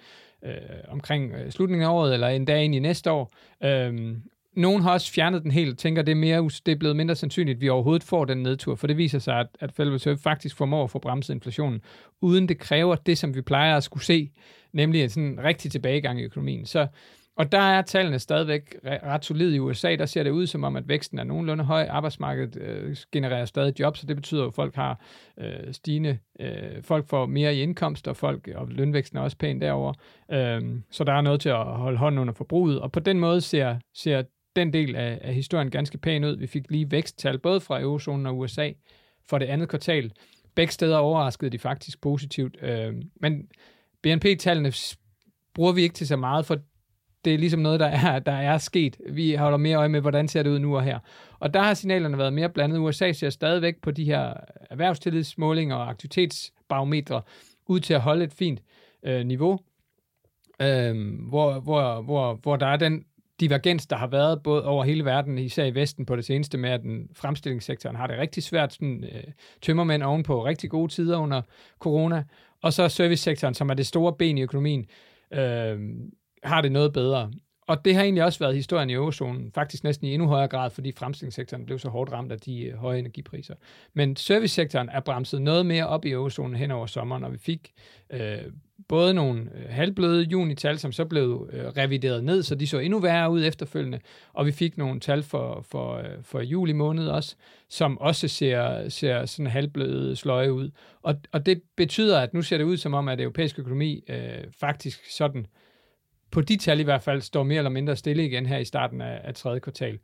øh, 0.44 0.52
omkring 0.88 1.32
øh, 1.32 1.50
slutningen 1.50 1.88
af 1.88 1.92
året, 1.92 2.14
eller 2.14 2.28
en 2.28 2.44
dag 2.44 2.64
ind 2.64 2.74
i 2.74 2.78
næste 2.78 3.10
år. 3.10 3.32
Øh, 3.64 4.16
nogen 4.56 4.82
har 4.82 4.92
også 4.92 5.12
fjernet 5.12 5.42
den 5.42 5.50
helt 5.50 5.72
og 5.72 5.78
tænker, 5.78 6.02
det 6.02 6.12
er, 6.12 6.16
mere, 6.16 6.50
det 6.66 6.72
er 6.72 6.76
blevet 6.76 6.96
mindre 6.96 7.14
sandsynligt, 7.14 7.56
at 7.56 7.60
vi 7.60 7.68
overhovedet 7.68 8.04
får 8.04 8.24
den 8.24 8.42
nedtur, 8.42 8.74
for 8.74 8.86
det 8.86 8.96
viser 8.96 9.18
sig, 9.18 9.40
at, 9.40 9.46
at 9.60 9.72
Federal 9.72 9.92
Reserve 9.92 10.18
faktisk 10.18 10.56
formår 10.56 10.84
at 10.84 10.90
få 10.90 10.98
bremset 10.98 11.34
inflationen, 11.34 11.80
uden 12.20 12.48
det 12.48 12.58
kræver 12.58 12.94
det, 12.94 13.18
som 13.18 13.34
vi 13.34 13.42
plejer 13.42 13.76
at 13.76 13.84
skulle 13.84 14.04
se, 14.04 14.30
nemlig 14.72 15.02
en 15.02 15.08
sådan 15.08 15.40
rigtig 15.44 15.70
tilbagegang 15.70 16.20
i 16.20 16.24
økonomien. 16.24 16.66
Så 16.66 16.86
og 17.40 17.52
der 17.52 17.58
er 17.58 17.82
tallene 17.82 18.18
stadigvæk 18.18 18.76
ret 18.84 19.24
solide 19.24 19.56
i 19.56 19.58
USA. 19.58 19.96
Der 19.96 20.06
ser 20.06 20.22
det 20.22 20.30
ud 20.30 20.46
som 20.46 20.64
om, 20.64 20.76
at 20.76 20.88
væksten 20.88 21.18
er 21.18 21.24
nogenlunde 21.24 21.64
høj. 21.64 21.86
Arbejdsmarkedet 21.90 22.62
øh, 22.62 22.96
genererer 23.12 23.44
stadig 23.44 23.80
jobs, 23.80 24.00
så 24.00 24.06
det 24.06 24.16
betyder, 24.16 24.46
at 24.46 24.54
folk 24.54 24.74
har 24.74 25.00
øh, 25.38 25.72
stigende, 25.72 26.18
øh, 26.40 26.82
folk 26.82 27.08
får 27.08 27.26
mere 27.26 27.54
i 27.54 27.62
indkomst, 27.62 28.08
og, 28.08 28.16
folk, 28.16 28.48
og 28.54 28.68
lønvæksten 28.68 29.18
er 29.18 29.22
også 29.22 29.36
pæn 29.36 29.60
derover. 29.60 29.92
Øh, 30.30 30.62
så 30.90 31.04
der 31.04 31.12
er 31.12 31.20
noget 31.20 31.40
til 31.40 31.48
at 31.48 31.64
holde 31.64 31.98
hånden 31.98 32.18
under 32.18 32.34
forbruget. 32.34 32.80
Og 32.80 32.92
på 32.92 33.00
den 33.00 33.20
måde 33.20 33.40
ser, 33.40 33.76
ser 33.94 34.22
den 34.56 34.72
del 34.72 34.96
af, 34.96 35.18
af 35.22 35.34
historien 35.34 35.70
ganske 35.70 35.98
pæn 35.98 36.24
ud. 36.24 36.36
Vi 36.36 36.46
fik 36.46 36.70
lige 36.70 36.90
væksttal 36.90 37.38
både 37.38 37.60
fra 37.60 37.80
eurozonen 37.80 38.26
og 38.26 38.38
USA 38.38 38.70
for 39.28 39.38
det 39.38 39.46
andet 39.46 39.68
kvartal. 39.68 40.12
Begge 40.54 40.72
steder 40.72 40.98
overraskede 40.98 41.50
de 41.50 41.58
faktisk 41.58 42.00
positivt. 42.00 42.56
Øh, 42.62 42.94
men 43.20 43.48
BNP-tallene 44.02 44.72
bruger 45.54 45.72
vi 45.72 45.82
ikke 45.82 45.94
til 45.94 46.06
så 46.06 46.16
meget, 46.16 46.46
for 46.46 46.58
det 47.24 47.34
er 47.34 47.38
ligesom 47.38 47.60
noget, 47.60 47.80
der 47.80 47.86
er, 47.86 48.18
der 48.18 48.32
er 48.32 48.58
sket. 48.58 48.96
Vi 49.10 49.34
holder 49.34 49.58
mere 49.58 49.76
øje 49.76 49.88
med, 49.88 50.00
hvordan 50.00 50.28
ser 50.28 50.42
det 50.42 50.50
ud 50.50 50.58
nu 50.58 50.76
og 50.76 50.82
her. 50.82 50.98
Og 51.38 51.54
der 51.54 51.62
har 51.62 51.74
signalerne 51.74 52.18
været 52.18 52.32
mere 52.32 52.48
blandet. 52.48 52.78
USA 52.78 53.12
ser 53.12 53.30
stadigvæk 53.30 53.74
på 53.82 53.90
de 53.90 54.04
her 54.04 54.34
erhvervstillidsmålinger 54.70 55.76
og 55.76 55.90
aktivitetsbarometre 55.90 57.22
ud 57.66 57.80
til 57.80 57.94
at 57.94 58.00
holde 58.00 58.24
et 58.24 58.32
fint 58.32 58.60
øh, 59.02 59.26
niveau, 59.26 59.58
øh, 60.62 61.18
hvor, 61.28 61.60
hvor, 61.60 62.02
hvor, 62.02 62.34
hvor 62.34 62.56
der 62.56 62.66
er 62.66 62.76
den 62.76 63.04
divergens, 63.40 63.86
der 63.86 63.96
har 63.96 64.06
været 64.06 64.42
både 64.42 64.64
over 64.64 64.84
hele 64.84 65.04
verden, 65.04 65.38
især 65.38 65.64
i 65.64 65.74
Vesten 65.74 66.06
på 66.06 66.16
det 66.16 66.24
seneste, 66.24 66.58
med 66.58 66.70
at 66.70 66.82
den 66.82 67.08
fremstillingssektoren 67.14 67.96
har 67.96 68.06
det 68.06 68.18
rigtig 68.18 68.42
svært, 68.42 68.72
sådan, 68.72 69.04
øh, 69.04 69.32
tømmermænd 69.62 70.02
ovenpå 70.02 70.44
rigtig 70.44 70.70
gode 70.70 70.92
tider 70.92 71.18
under 71.18 71.42
corona, 71.78 72.24
og 72.62 72.72
så 72.72 72.88
servicesektoren, 72.88 73.54
som 73.54 73.70
er 73.70 73.74
det 73.74 73.86
store 73.86 74.12
ben 74.12 74.38
i 74.38 74.42
økonomien, 74.42 74.86
øh, 75.32 75.78
har 76.44 76.60
det 76.60 76.72
noget 76.72 76.92
bedre. 76.92 77.32
Og 77.70 77.84
det 77.84 77.94
har 77.94 78.02
egentlig 78.02 78.24
også 78.24 78.38
været 78.38 78.54
historien 78.54 78.90
i 78.90 78.92
eurozonen, 78.92 79.52
faktisk 79.54 79.84
næsten 79.84 80.06
i 80.06 80.14
endnu 80.14 80.28
højere 80.28 80.48
grad, 80.48 80.70
fordi 80.70 80.92
fremstillingssektoren 80.92 81.66
blev 81.66 81.78
så 81.78 81.88
hårdt 81.88 82.12
ramt 82.12 82.32
af 82.32 82.40
de 82.40 82.62
øh, 82.62 82.76
høje 82.76 82.98
energipriser. 82.98 83.54
Men 83.94 84.16
servicesektoren 84.16 84.88
er 84.88 85.00
bremset 85.00 85.42
noget 85.42 85.66
mere 85.66 85.86
op 85.86 86.04
i 86.04 86.10
eurozonen 86.10 86.56
hen 86.56 86.70
over 86.70 86.86
sommeren, 86.86 87.24
og 87.24 87.32
vi 87.32 87.38
fik 87.38 87.72
øh, 88.10 88.38
både 88.88 89.14
nogle 89.14 89.40
øh, 89.40 89.68
halvbløde 89.68 90.22
junital, 90.22 90.78
som 90.78 90.92
så 90.92 91.04
blev 91.04 91.50
øh, 91.52 91.64
revideret 91.64 92.24
ned, 92.24 92.42
så 92.42 92.54
de 92.54 92.66
så 92.66 92.78
endnu 92.78 92.98
værre 92.98 93.30
ud 93.30 93.44
efterfølgende, 93.44 94.00
og 94.32 94.46
vi 94.46 94.52
fik 94.52 94.78
nogle 94.78 95.00
tal 95.00 95.22
for, 95.22 95.64
for, 95.68 95.96
øh, 95.96 96.22
for 96.22 96.40
juli 96.40 96.72
måned 96.72 97.08
også, 97.08 97.36
som 97.68 97.98
også 97.98 98.28
ser, 98.28 98.88
ser 98.88 99.26
sådan 99.26 99.46
halvbløde 99.46 100.16
sløje 100.16 100.52
ud. 100.52 100.70
Og, 101.02 101.14
og 101.32 101.46
det 101.46 101.62
betyder, 101.76 102.20
at 102.20 102.34
nu 102.34 102.42
ser 102.42 102.56
det 102.56 102.64
ud 102.64 102.76
som 102.76 102.94
om, 102.94 103.08
at 103.08 103.20
europæisk 103.20 103.58
økonomi 103.58 104.04
øh, 104.08 104.44
faktisk 104.60 105.10
sådan 105.12 105.46
på 106.30 106.40
de 106.40 106.56
tal 106.56 106.80
i 106.80 106.82
hvert 106.82 107.02
fald 107.02 107.20
står 107.20 107.42
mere 107.42 107.58
eller 107.58 107.70
mindre 107.70 107.96
stille 107.96 108.26
igen 108.26 108.46
her 108.46 108.58
i 108.58 108.64
starten 108.64 109.00
af, 109.00 109.20
af 109.24 109.34
tredje 109.34 109.60
kvartal. 109.60 109.98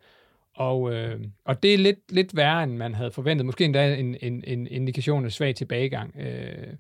Og, 0.56 0.95
øh, 0.95 1.21
og 1.45 1.62
det 1.62 1.75
er 1.75 1.78
lidt, 1.78 2.12
lidt 2.12 2.37
værre, 2.37 2.62
end 2.62 2.76
man 2.76 2.95
havde 2.95 3.11
forventet. 3.11 3.47
Måske 3.47 3.64
endda 3.64 3.95
en, 3.95 4.16
en, 4.23 4.45
en 4.47 4.66
indikation 4.66 5.25
af 5.25 5.33
svag 5.33 5.54
tilbagegang. 5.54 6.16
Øh, 6.21 6.73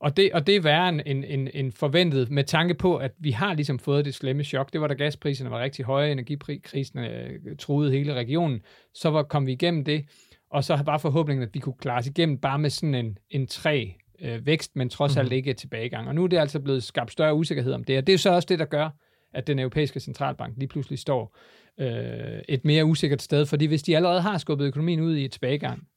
og, 0.00 0.16
det, 0.16 0.32
og 0.32 0.46
det 0.46 0.56
er 0.56 0.60
værre 0.60 0.88
end, 0.88 1.24
end, 1.26 1.48
end 1.54 1.72
forventet, 1.72 2.30
med 2.30 2.44
tanke 2.44 2.74
på, 2.74 2.96
at 2.96 3.12
vi 3.18 3.30
har 3.30 3.54
ligesom 3.54 3.78
fået 3.78 4.04
det 4.04 4.14
slemme 4.14 4.44
chok. 4.44 4.72
Det 4.72 4.80
var 4.80 4.86
da 4.86 4.94
gaspriserne 4.94 5.50
var 5.50 5.62
rigtig 5.62 5.84
høje, 5.84 6.12
energikrisen 6.12 6.98
øh, 6.98 7.56
truede 7.58 7.92
hele 7.92 8.14
regionen. 8.14 8.62
Så 8.94 9.10
var, 9.10 9.22
kom 9.22 9.46
vi 9.46 9.52
igennem 9.52 9.84
det, 9.84 10.04
og 10.50 10.64
så 10.64 10.82
var 10.84 10.98
forhåbningen, 10.98 11.42
at 11.42 11.54
vi 11.54 11.58
kunne 11.58 11.74
klare 11.80 11.98
os 11.98 12.06
igennem 12.06 12.38
bare 12.38 12.58
med 12.58 12.70
sådan 12.70 12.94
en, 12.94 13.18
en 13.30 13.46
træ 13.46 13.86
øh, 14.22 14.46
vækst, 14.46 14.76
men 14.76 14.88
trods 14.88 15.16
alt 15.16 15.28
mhm. 15.28 15.34
ikke 15.34 15.54
tilbagegang. 15.54 16.08
Og 16.08 16.14
nu 16.14 16.24
er 16.24 16.28
det 16.28 16.38
altså 16.38 16.60
blevet 16.60 16.82
skabt 16.82 17.12
større 17.12 17.34
usikkerhed 17.34 17.72
om 17.72 17.84
det, 17.84 17.98
og 17.98 18.06
det 18.06 18.12
er 18.12 18.18
så 18.18 18.30
også 18.30 18.46
det, 18.46 18.58
der 18.58 18.64
gør, 18.64 18.90
at 19.34 19.46
den 19.46 19.58
europæiske 19.58 20.00
centralbank 20.00 20.54
lige 20.56 20.68
pludselig 20.68 20.98
står 20.98 21.36
øh, 21.80 22.42
et 22.48 22.64
mere 22.64 22.84
usikkert 22.84 23.22
sted, 23.22 23.46
fordi 23.46 23.66
hvis 23.66 23.82
de 23.82 23.96
allerede 23.96 24.20
har 24.20 24.38
skubbet 24.38 24.66
økonomien 24.66 25.00
ud 25.00 25.16
i 25.16 25.24
et 25.24 25.32
tilbagegang, 25.32 25.88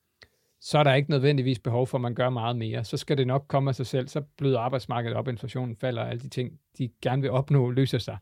så 0.62 0.78
er 0.78 0.84
der 0.84 0.94
ikke 0.94 1.10
nødvendigvis 1.10 1.60
behov 1.60 1.88
for, 1.88 1.98
at 1.98 2.02
man 2.02 2.16
gør 2.16 2.30
meget 2.30 2.56
mere. 2.56 2.84
Så 2.84 2.98
skal 2.98 3.18
det 3.18 3.28
nok 3.28 3.46
komme 3.48 3.70
af 3.70 3.76
sig 3.76 3.86
selv. 3.86 4.08
Så 4.08 4.22
bløder 4.38 4.60
arbejdsmarkedet 4.60 5.18
op, 5.18 5.28
inflationen 5.28 5.76
falder, 5.76 6.02
og 6.02 6.10
alle 6.10 6.22
de 6.22 6.30
ting, 6.30 6.52
de 6.78 6.90
gerne 7.02 7.22
vil 7.22 7.32
opnå, 7.32 7.70
løser 7.70 7.98
sig. 7.98 8.18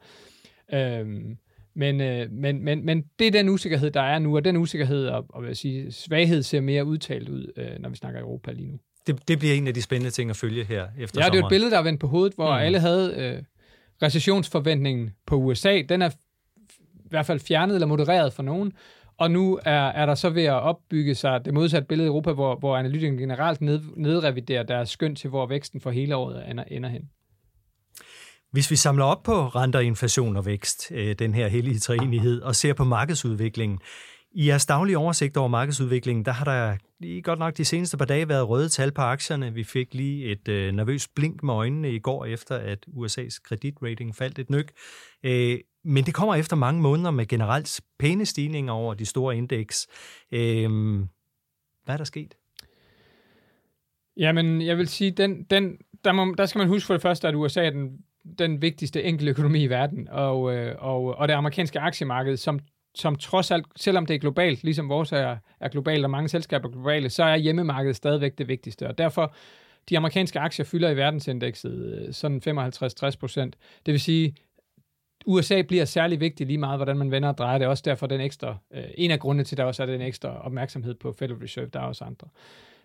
Øhm, 0.74 1.38
men, 1.74 2.01
øh, 2.01 2.32
men, 2.32 2.63
men, 2.63 2.86
men 2.86 3.06
det 3.20 3.27
er 3.27 3.32
den 3.32 3.50
usikkerhed, 3.50 3.91
der 3.91 4.01
er 4.01 4.20
nu, 4.20 4.36
og 4.36 4.46
den 4.46 4.58
usikkerhed 4.58 5.08
og, 5.08 5.25
og 5.29 5.44
vil 5.44 5.56
sige, 5.56 5.91
svaghed 5.91 6.44
ser 6.44 6.62
mere 6.62 6.86
udtalt 6.86 7.29
ud, 7.29 7.51
øh, 7.56 7.79
når 7.79 7.89
vi 7.89 7.96
snakker 7.96 8.22
Europa 8.22 8.51
lige 8.51 8.68
nu 8.68 8.79
det, 9.10 9.28
det 9.28 9.39
bliver 9.39 9.56
en 9.56 9.68
af 9.68 9.74
de 9.74 9.82
spændende 9.82 10.12
ting 10.12 10.30
at 10.30 10.36
følge 10.36 10.63
her 10.63 10.84
efter 10.84 11.00
Ja, 11.00 11.08
sommeren. 11.08 11.32
det 11.32 11.39
er 11.39 11.46
et 11.46 11.50
billede, 11.50 11.72
der 11.72 11.78
er 11.78 11.84
vendt 11.84 12.00
på 12.00 12.08
hovedet, 12.08 12.34
hvor 12.36 12.51
mm. 12.51 12.63
alle 12.63 12.80
havde 12.80 13.13
øh, 13.18 13.44
recessionsforventningen 14.04 15.10
på 15.28 15.36
USA. 15.36 15.82
Den 15.89 16.01
er 16.01 16.10
i 16.10 17.10
hvert 17.10 17.25
fald 17.25 17.39
fjernet 17.39 17.75
eller 17.75 17.88
modereret 17.88 18.34
for 18.34 18.44
nogen. 18.44 18.74
Og 19.18 19.32
nu 19.32 19.60
er, 19.66 19.88
er 19.88 20.06
der 20.06 20.16
så 20.16 20.30
ved 20.30 20.44
at 20.44 20.54
opbygge 20.62 21.16
sig 21.16 21.46
det 21.46 21.54
modsatte 21.54 21.88
billede 21.88 22.06
i 22.06 22.10
Europa, 22.10 22.32
hvor, 22.32 22.56
hvor 22.56 22.78
analytikerne 22.78 23.18
generelt 23.18 23.62
ned, 23.62 23.82
nedreviderer 23.98 24.63
deres 24.63 24.89
skøn 24.89 25.16
til, 25.16 25.30
hvor 25.30 25.46
væksten 25.46 25.82
for 25.82 25.92
hele 25.92 26.16
året 26.16 26.50
ender, 26.50 26.63
ender 26.63 26.89
hen. 26.89 27.10
Hvis 28.51 28.72
vi 28.72 28.75
samler 28.75 29.06
op 29.06 29.24
på 29.24 29.48
renter, 29.48 29.80
inflation 29.80 30.36
og 30.36 30.46
vækst, 30.46 30.92
øh, 30.92 31.16
den 31.20 31.34
her 31.34 31.48
hellige 31.48 31.80
træenighed, 31.80 32.42
og 32.42 32.56
ser 32.56 32.74
på 32.74 32.84
markedsudviklingen, 32.84 33.80
i 34.32 34.48
jeres 34.48 34.66
daglige 34.66 34.98
oversigt 34.98 35.38
over 35.38 35.48
markedsudviklingen, 35.48 36.25
der 36.25 36.32
har 36.32 36.46
der 36.46 36.78
lige 37.00 37.22
godt 37.22 37.39
nok 37.39 37.58
de 37.58 37.65
seneste 37.65 37.98
par 37.98 38.06
dage 38.06 38.29
været 38.29 38.50
røde 38.50 38.70
tal 38.70 38.91
på 38.91 39.01
aktierne. 39.01 39.53
Vi 39.53 39.63
fik 39.63 39.94
lige 39.94 40.25
et 40.25 40.48
øh, 40.48 40.72
nervøst 40.72 41.15
blink 41.15 41.44
med 41.44 41.53
øjnene 41.53 41.91
i 41.91 42.00
går, 42.00 42.25
efter 42.25 42.56
at 42.56 42.86
USA's 42.88 43.39
kreditrating 43.44 44.15
faldt 44.15 44.39
et 44.39 44.50
nyk. 44.50 44.72
Øh, 45.24 45.60
men 45.84 46.03
det 46.03 46.13
kommer 46.13 46.36
efter 46.36 46.56
mange 46.56 46.82
måneder 46.82 47.12
med 47.12 47.25
generelt 47.25 47.82
pæne 48.00 48.25
stigninger 48.25 48.74
over 48.74 48.94
de 48.94 49.06
store 49.06 49.38
indeks. 49.38 49.88
Øh, 50.32 50.70
hvad 51.86 51.96
er 51.96 51.98
der 51.98 52.03
sket? 52.03 52.36
Jamen, 54.18 54.62
jeg 54.62 54.77
vil 54.77 54.88
sige, 54.88 55.12
den, 55.12 55.44
den, 55.44 55.77
der, 56.03 56.12
må, 56.12 56.36
der 56.38 56.46
skal 56.46 56.60
man 56.60 56.68
huske 56.68 56.88
for 56.88 56.94
det 56.94 57.01
første, 57.01 57.27
at 57.27 57.36
USA 57.36 57.65
er 57.65 57.70
den, 57.70 57.98
den 58.39 58.62
vigtigste 58.62 59.03
enkelte 59.03 59.32
økonomi 59.32 59.63
i 59.63 59.68
verden, 59.68 60.08
og, 60.08 60.56
øh, 60.56 60.75
og, 60.79 61.03
og 61.03 61.27
det 61.27 61.34
amerikanske 61.34 61.79
aktiemarked, 61.79 62.38
som 62.38 62.60
som 63.00 63.15
trods 63.15 63.51
alt, 63.51 63.65
selvom 63.75 64.06
det 64.06 64.15
er 64.15 64.20
globalt, 64.20 64.63
ligesom 64.63 64.89
vores 64.89 65.12
er, 65.12 65.38
er 65.60 65.68
globalt, 65.68 66.03
og 66.03 66.12
mange 66.12 66.29
selskaber 66.29 66.68
er 66.68 66.72
globale, 66.72 67.10
så 67.10 67.24
er 67.24 67.36
hjemmemarkedet 67.36 67.96
stadigvæk 67.96 68.38
det 68.38 68.48
vigtigste. 68.48 68.88
Og 68.88 68.98
derfor, 68.98 69.34
de 69.89 69.98
amerikanske 69.98 70.39
aktier 70.39 70.65
fylder 70.65 70.89
i 70.89 70.96
verdensindekset 70.98 72.06
øh, 72.08 72.13
sådan 72.13 72.41
55-60 72.48 73.20
procent. 73.20 73.56
Det 73.86 73.91
vil 73.91 74.00
sige, 74.00 74.36
USA 75.25 75.62
bliver 75.62 75.86
særlig 75.86 76.20
vigtig 76.20 76.48
lige 76.48 76.58
meget, 76.58 76.77
hvordan 76.77 76.98
man 76.98 77.12
vender 77.12 77.29
og 77.29 77.38
drejer 77.38 77.58
det. 77.58 77.68
Også 77.68 77.84
derfor 77.86 78.08
den 78.08 78.22
ekstra, 78.22 78.58
øh, 78.74 78.84
en 78.98 79.12
af 79.12 79.20
grundene 79.20 79.44
til, 79.44 79.56
at 79.56 79.58
der 79.58 79.63
også 79.63 79.84
er 79.84 79.88
den 79.88 80.01
ekstra 80.01 80.46
opmærksomhed 80.46 80.96
på 80.96 81.13
Federal 81.20 81.39
Reserve, 81.39 81.70
der 81.74 81.79
er 81.79 81.84
også 81.84 82.03
andre. 82.03 82.27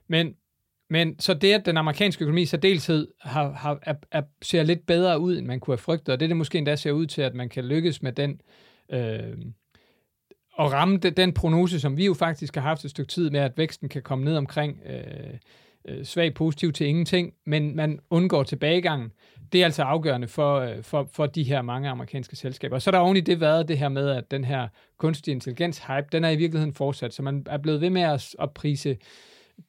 Men, 0.09 0.35
men 0.90 1.21
så 1.21 1.35
det, 1.35 1.52
at 1.52 1.66
den 1.66 1.76
amerikanske 1.76 2.23
økonomi 2.23 2.44
særdeleshed 2.44 3.09
har, 3.21 3.50
har, 3.50 3.78
er, 3.83 3.94
er, 4.11 4.23
ser 4.42 4.62
lidt 4.62 4.87
bedre 4.87 5.21
ud, 5.21 5.38
end 5.38 5.47
man 5.47 5.61
kunne 5.61 5.73
have 5.73 5.78
frygtet, 5.78 6.12
og 6.12 6.21
det, 6.21 6.28
det 6.28 6.37
måske 6.37 6.59
endda 6.59 6.76
ser 6.76 6.92
ud 6.92 7.06
til, 7.06 7.23
at 7.23 7.35
man 7.35 7.49
kan 7.49 7.64
lykkes 7.64 8.02
med 8.02 8.12
den 8.12 8.40
øh, 8.92 9.37
at 10.58 10.73
ramme 10.73 10.96
den 10.96 11.32
prognose, 11.32 11.80
som 11.80 11.96
vi 11.96 12.04
jo 12.04 12.14
faktisk 12.14 12.54
har 12.54 12.62
haft 12.62 12.84
et 12.84 12.90
stykke 12.90 13.08
tid 13.08 13.30
med, 13.30 13.40
at 13.40 13.52
væksten 13.56 13.88
kan 13.88 14.02
komme 14.02 14.25
ned 14.25 14.37
omkring 14.37 14.80
øh, 14.87 15.34
øh, 15.88 16.04
svag 16.04 16.34
positiv 16.34 16.73
til 16.73 16.87
ingenting, 16.87 17.34
men 17.46 17.76
man 17.76 18.00
undgår 18.11 18.42
tilbagegangen. 18.42 19.12
Det 19.52 19.61
er 19.61 19.64
altså 19.64 19.82
afgørende 19.82 20.28
for, 20.28 20.58
øh, 20.58 20.82
for, 20.82 21.08
for 21.12 21.26
de 21.26 21.42
her 21.42 21.62
mange 21.62 21.88
amerikanske 21.88 22.37
selskaber. 22.37 22.75
Og 22.75 22.82
så 22.82 22.90
er 22.90 22.92
der 22.92 22.99
oven 22.99 23.16
i 23.16 23.20
det 23.20 23.40
været 23.40 23.68
det 23.68 23.78
her 23.78 23.88
med, 23.88 24.08
at 24.11 24.30
den 24.30 24.44
her 24.44 24.68
kunstig 24.99 25.32
intelligens-hype, 25.32 26.08
den 26.12 26.25
er 26.25 26.30
i 26.30 26.37
virkeligheden 26.37 26.75
fortsat, 26.75 27.14
så 27.14 27.23
man 27.23 27.46
er 27.50 27.58
blevet 27.58 27.80
ved 27.80 27.90
med 27.90 28.02
at, 28.02 28.37
at 28.38 28.50
prise 28.50 28.96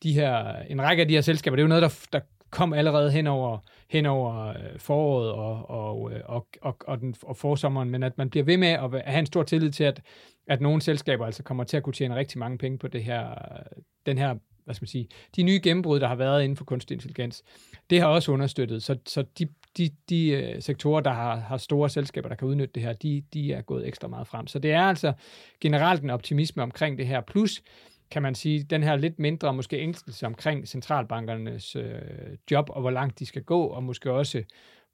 de 0.03 0.13
her, 0.13 0.55
en 0.69 0.81
række 0.81 1.01
af 1.01 1.07
de 1.07 1.13
her 1.13 1.21
selskaber. 1.21 1.55
Det 1.55 1.61
er 1.61 1.63
jo 1.63 1.67
noget, 1.67 1.81
der, 1.81 2.07
der 2.13 2.19
kom 2.49 2.73
allerede 2.73 3.11
hen 3.11 3.27
over, 3.27 3.57
hen 3.89 4.05
over 4.05 4.47
øh, 4.47 4.79
foråret 4.79 5.31
og, 5.31 5.69
og, 5.69 6.11
øh, 6.11 6.19
og, 6.25 6.47
og, 6.61 6.77
og, 6.87 6.99
den, 6.99 7.15
og 7.23 7.37
forsommeren, 7.37 7.89
men 7.89 8.03
at 8.03 8.17
man 8.17 8.29
bliver 8.29 8.43
ved 8.43 8.57
med 8.57 8.67
at 8.67 9.01
have 9.05 9.19
en 9.19 9.25
stor 9.25 9.43
tillid 9.43 9.71
til, 9.71 9.83
at, 9.83 10.01
at 10.47 10.61
nogle 10.61 10.81
selskaber 10.81 11.25
altså 11.25 11.43
kommer 11.43 11.63
til 11.63 11.77
at 11.77 11.83
kunne 11.83 11.93
tjene 11.93 12.15
rigtig 12.15 12.39
mange 12.39 12.57
penge 12.57 12.77
på 12.77 12.87
det 12.87 13.03
her, 13.03 13.35
den 14.05 14.17
her, 14.17 14.35
hvad 14.65 14.75
skal 14.75 14.83
man 14.83 14.87
sige, 14.87 15.07
de 15.35 15.43
nye 15.43 15.59
gennembrud, 15.63 15.99
der 15.99 16.07
har 16.07 16.15
været 16.15 16.43
inden 16.43 16.57
for 16.57 16.65
kunstig 16.65 16.95
intelligens, 16.95 17.43
det 17.89 17.99
har 18.01 18.07
også 18.07 18.31
understøttet, 18.31 18.83
så, 18.83 18.97
så 19.05 19.23
de, 19.39 19.47
de, 19.77 19.89
de 20.09 20.29
øh, 20.29 20.61
sektorer, 20.61 21.01
der 21.01 21.11
har, 21.11 21.35
har 21.35 21.57
store 21.57 21.89
selskaber, 21.89 22.29
der 22.29 22.35
kan 22.35 22.47
udnytte 22.47 22.73
det 22.75 22.83
her, 22.83 22.93
de, 22.93 23.23
de 23.33 23.53
er 23.53 23.61
gået 23.61 23.87
ekstra 23.87 24.07
meget 24.07 24.27
frem. 24.27 24.47
Så 24.47 24.59
det 24.59 24.71
er 24.71 24.81
altså 24.81 25.13
generelt 25.61 26.03
en 26.03 26.09
optimisme 26.09 26.63
omkring 26.63 26.97
det 26.97 27.07
her, 27.07 27.21
plus 27.21 27.63
kan 28.11 28.21
man 28.21 28.35
sige, 28.35 28.63
den 28.63 28.83
her 28.83 28.95
lidt 28.95 29.19
mindre, 29.19 29.53
måske 29.53 29.77
ængstelse 29.77 30.25
omkring 30.25 30.67
centralbankernes 30.67 31.75
øh, 31.75 32.01
job, 32.51 32.69
og 32.69 32.81
hvor 32.81 32.91
langt 32.91 33.19
de 33.19 33.25
skal 33.25 33.43
gå, 33.43 33.61
og 33.61 33.83
måske 33.83 34.11
også, 34.11 34.43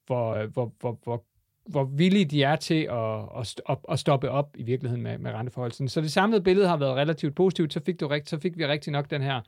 hvor, 0.06 0.34
øh, 0.34 0.52
hvor, 0.52 0.72
hvor, 0.80 0.98
hvor 1.04 1.24
hvor 1.66 1.84
villige 1.84 2.24
de 2.24 2.42
er 2.42 2.56
til 2.56 2.88
at, 2.90 3.56
at, 3.68 3.78
at 3.88 3.98
stoppe 3.98 4.30
op 4.30 4.56
i 4.58 4.62
virkeligheden 4.62 5.02
med, 5.02 5.18
med 5.18 5.30
renteforholdelsen. 5.32 5.88
Så 5.88 6.00
det 6.00 6.12
samlede 6.12 6.42
billede 6.42 6.68
har 6.68 6.76
været 6.76 6.96
relativt 6.96 7.34
positivt. 7.34 7.72
Så 7.72 7.80
fik, 7.86 8.00
du 8.00 8.20
så 8.24 8.38
fik 8.38 8.58
vi 8.58 8.66
rigtig 8.66 8.92
nok 8.92 9.10
den 9.10 9.22
her 9.22 9.40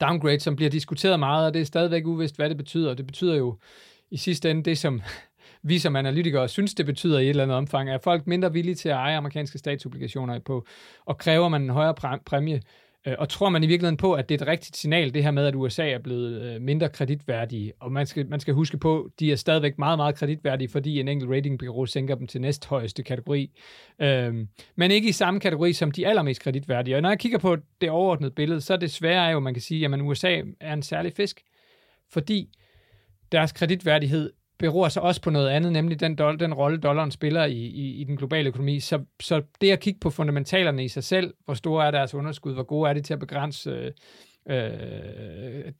downgrade, 0.00 0.40
som 0.40 0.56
bliver 0.56 0.70
diskuteret 0.70 1.18
meget, 1.18 1.46
og 1.46 1.54
det 1.54 1.60
er 1.60 1.66
stadigvæk 1.66 2.06
uvist, 2.06 2.36
hvad 2.36 2.48
det 2.48 2.56
betyder. 2.56 2.94
Det 2.94 3.06
betyder 3.06 3.36
jo 3.36 3.58
i 4.10 4.16
sidste 4.16 4.50
ende 4.50 4.62
det, 4.62 4.78
som 4.78 5.02
vi 5.62 5.78
som 5.78 5.96
analytikere 5.96 6.48
synes, 6.48 6.74
det 6.74 6.86
betyder 6.86 7.18
i 7.18 7.24
et 7.24 7.30
eller 7.30 7.42
andet 7.42 7.56
omfang. 7.56 7.90
Er 7.90 7.98
folk 7.98 8.26
mindre 8.26 8.52
villige 8.52 8.74
til 8.74 8.88
at 8.88 8.94
eje 8.94 9.16
amerikanske 9.16 9.58
statsobligationer 9.58 10.38
på, 10.38 10.66
og 11.04 11.18
kræver 11.18 11.48
man 11.48 11.62
en 11.62 11.70
højere 11.70 12.18
præmie, 12.26 12.60
Øh, 13.06 13.14
og 13.18 13.28
tror 13.28 13.48
man 13.48 13.62
i 13.64 13.66
virkeligheden 13.66 13.96
på, 13.96 14.12
at 14.14 14.28
det 14.28 14.40
er 14.40 14.44
et 14.44 14.48
rigtigt 14.48 14.76
signal, 14.76 15.14
det 15.14 15.22
her 15.22 15.30
med, 15.30 15.46
at 15.46 15.54
USA 15.54 15.90
er 15.90 15.98
blevet 15.98 16.42
øh, 16.42 16.60
mindre 16.62 16.88
kreditværdige? 16.88 17.72
Og 17.80 17.92
man 17.92 18.06
skal, 18.06 18.28
man 18.28 18.40
skal 18.40 18.54
huske 18.54 18.78
på, 18.78 19.10
de 19.20 19.32
er 19.32 19.36
stadigvæk 19.36 19.78
meget, 19.78 19.98
meget 19.98 20.14
kreditværdige, 20.14 20.68
fordi 20.68 21.00
en 21.00 21.08
enkelt 21.08 21.30
ratingbureau 21.30 21.86
sænker 21.86 22.14
dem 22.14 22.26
til 22.26 22.40
næsthøjeste 22.40 23.02
kategori. 23.02 23.50
Øhm, 23.98 24.48
men 24.76 24.90
ikke 24.90 25.08
i 25.08 25.12
samme 25.12 25.40
kategori 25.40 25.72
som 25.72 25.90
de 25.90 26.06
allermest 26.06 26.40
kreditværdige. 26.40 26.96
Og 26.96 27.02
når 27.02 27.08
jeg 27.08 27.18
kigger 27.18 27.38
på 27.38 27.56
det 27.80 27.90
overordnede 27.90 28.30
billede, 28.30 28.60
så 28.60 28.72
er 28.72 28.76
det 28.76 28.90
svære 28.90 29.30
jo, 29.30 29.40
man 29.40 29.54
kan 29.54 29.62
sige, 29.62 29.86
at 29.86 30.00
USA 30.00 30.40
er 30.60 30.72
en 30.72 30.82
særlig 30.82 31.12
fisk, 31.12 31.42
fordi 32.10 32.48
deres 33.32 33.52
kreditværdighed 33.52 34.32
beror 34.58 34.88
så 34.88 35.00
også 35.00 35.20
på 35.20 35.30
noget 35.30 35.48
andet, 35.48 35.72
nemlig 35.72 36.00
den, 36.00 36.14
doll, 36.14 36.40
den 36.40 36.54
rolle, 36.54 36.78
dollaren 36.78 37.10
spiller 37.10 37.44
i, 37.44 37.52
i, 37.52 38.00
i 38.00 38.04
den 38.04 38.16
globale 38.16 38.48
økonomi. 38.48 38.80
Så, 38.80 39.04
så 39.20 39.42
det 39.60 39.70
at 39.70 39.80
kigge 39.80 40.00
på 40.00 40.10
fundamentalerne 40.10 40.84
i 40.84 40.88
sig 40.88 41.04
selv, 41.04 41.34
hvor 41.44 41.54
store 41.54 41.86
er 41.86 41.90
deres 41.90 42.14
underskud, 42.14 42.54
hvor 42.54 42.62
gode 42.62 42.88
er 42.88 42.94
det 42.94 43.04
til 43.04 43.12
at 43.12 43.20
begrænse 43.20 43.92
øh, 44.50 44.70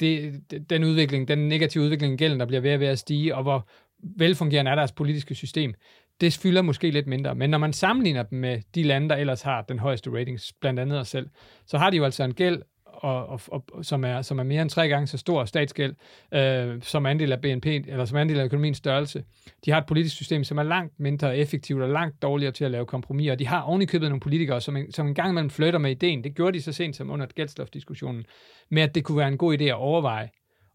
det, 0.00 0.40
den 0.70 0.84
udvikling, 0.84 1.28
den 1.28 1.48
negative 1.48 1.84
udvikling 1.84 2.14
i 2.14 2.16
gælden, 2.16 2.40
der 2.40 2.46
bliver 2.46 2.60
ved 2.60 2.70
at, 2.70 2.80
ved 2.80 2.86
at 2.86 2.98
stige, 2.98 3.34
og 3.34 3.42
hvor 3.42 3.68
velfungerende 4.16 4.70
er 4.70 4.74
deres 4.74 4.92
politiske 4.92 5.34
system, 5.34 5.74
det 6.20 6.32
fylder 6.32 6.62
måske 6.62 6.90
lidt 6.90 7.06
mindre. 7.06 7.34
Men 7.34 7.50
når 7.50 7.58
man 7.58 7.72
sammenligner 7.72 8.22
dem 8.22 8.38
med 8.38 8.62
de 8.74 8.82
lande, 8.82 9.08
der 9.08 9.16
ellers 9.16 9.42
har 9.42 9.62
den 9.62 9.78
højeste 9.78 10.10
ratings, 10.10 10.52
blandt 10.60 10.80
andet 10.80 10.98
os 10.98 11.08
selv, 11.08 11.28
så 11.66 11.78
har 11.78 11.90
de 11.90 11.96
jo 11.96 12.04
altså 12.04 12.24
en 12.24 12.34
gæld 12.34 12.62
og, 12.96 13.26
og, 13.26 13.40
og, 13.48 13.84
som, 13.84 14.04
er, 14.04 14.22
som 14.22 14.38
er 14.38 14.42
mere 14.42 14.62
end 14.62 14.70
tre 14.70 14.88
gange 14.88 15.06
så 15.06 15.18
stor 15.18 15.44
statsgæld, 15.44 15.94
øh, 16.34 16.82
som 16.82 17.06
andel 17.06 17.32
af 17.32 17.40
BNP, 17.40 17.66
eller 17.66 18.04
som 18.04 18.18
andel 18.18 18.40
af 18.40 18.44
økonomiens 18.44 18.78
størrelse. 18.78 19.24
De 19.64 19.70
har 19.70 19.78
et 19.78 19.86
politisk 19.86 20.16
system, 20.16 20.44
som 20.44 20.58
er 20.58 20.62
langt 20.62 21.00
mindre 21.00 21.36
effektivt 21.36 21.82
og 21.82 21.88
langt 21.88 22.22
dårligere 22.22 22.52
til 22.52 22.64
at 22.64 22.70
lave 22.70 22.86
kompromiser. 22.86 23.34
De 23.34 23.46
har 23.46 23.60
ovenikøbet 23.60 24.08
nogle 24.08 24.20
politikere, 24.20 24.60
som, 24.60 24.76
en, 24.76 24.92
som 24.92 25.06
en 25.06 25.14
gang 25.14 25.30
imellem 25.30 25.50
flytter 25.50 25.78
med 25.78 25.90
ideen, 25.90 26.24
det 26.24 26.34
gjorde 26.34 26.58
de 26.58 26.62
så 26.62 26.72
sent 26.72 26.96
som 26.96 27.10
under 27.10 27.26
gældsloftdiskussionen, 27.26 28.24
med 28.70 28.82
at 28.82 28.94
det 28.94 29.04
kunne 29.04 29.18
være 29.18 29.28
en 29.28 29.38
god 29.38 29.58
idé 29.58 29.64
at 29.64 29.74
overveje, 29.74 30.30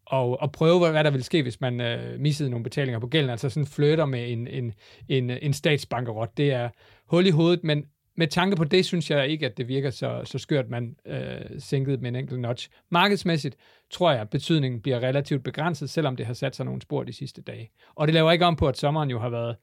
og, 0.06 0.42
og 0.42 0.52
prøve, 0.52 0.92
hvad 0.92 1.04
der 1.04 1.12
ville 1.12 1.24
ske, 1.24 1.42
hvis 1.42 1.62
man 1.62 1.82
øh, 1.82 2.20
missede 2.20 2.50
nogle 2.50 2.64
betalinger 2.64 3.00
på 3.00 3.08
gælden. 3.08 3.30
Altså 3.30 3.50
sådan 3.50 3.68
flytter 3.68 4.06
med 4.06 4.32
en, 4.32 4.48
en, 4.48 4.74
en, 5.10 5.30
en 5.30 5.54
statsbankerot. 5.54 6.38
Det 6.38 6.52
er 6.52 6.70
hul 7.06 7.28
i 7.28 7.30
hovedet, 7.30 7.64
men 7.64 7.86
med 8.22 8.28
tanke 8.28 8.56
på 8.56 8.64
det, 8.64 8.86
synes 8.86 9.12
jeg 9.12 9.28
ikke, 9.28 9.46
at 9.46 9.58
det 9.58 9.68
virker 9.68 9.90
så, 9.90 10.22
så 10.26 10.38
skørt, 10.38 10.70
man 10.70 10.96
øh, 11.08 11.60
sænkede 11.60 11.98
med 11.98 12.10
en 12.10 12.16
enkelt 12.16 12.40
notch. 12.40 12.70
Markedsmæssigt 12.90 13.56
tror 13.92 14.12
jeg, 14.12 14.22
at 14.22 14.30
betydningen 14.30 14.82
bliver 14.82 15.00
relativt 15.00 15.44
begrænset, 15.44 15.90
selvom 15.90 16.16
det 16.16 16.26
har 16.26 16.34
sat 16.34 16.56
sig 16.56 16.66
nogle 16.66 16.82
spor 16.82 17.04
de 17.04 17.14
sidste 17.14 17.42
dage. 17.42 17.72
Og 17.96 18.08
det 18.08 18.14
laver 18.14 18.32
ikke 18.32 18.46
om 18.46 18.56
på, 18.56 18.68
at 18.68 18.78
sommeren 18.78 19.10
jo 19.10 19.20
har 19.20 19.30
været 19.30 19.56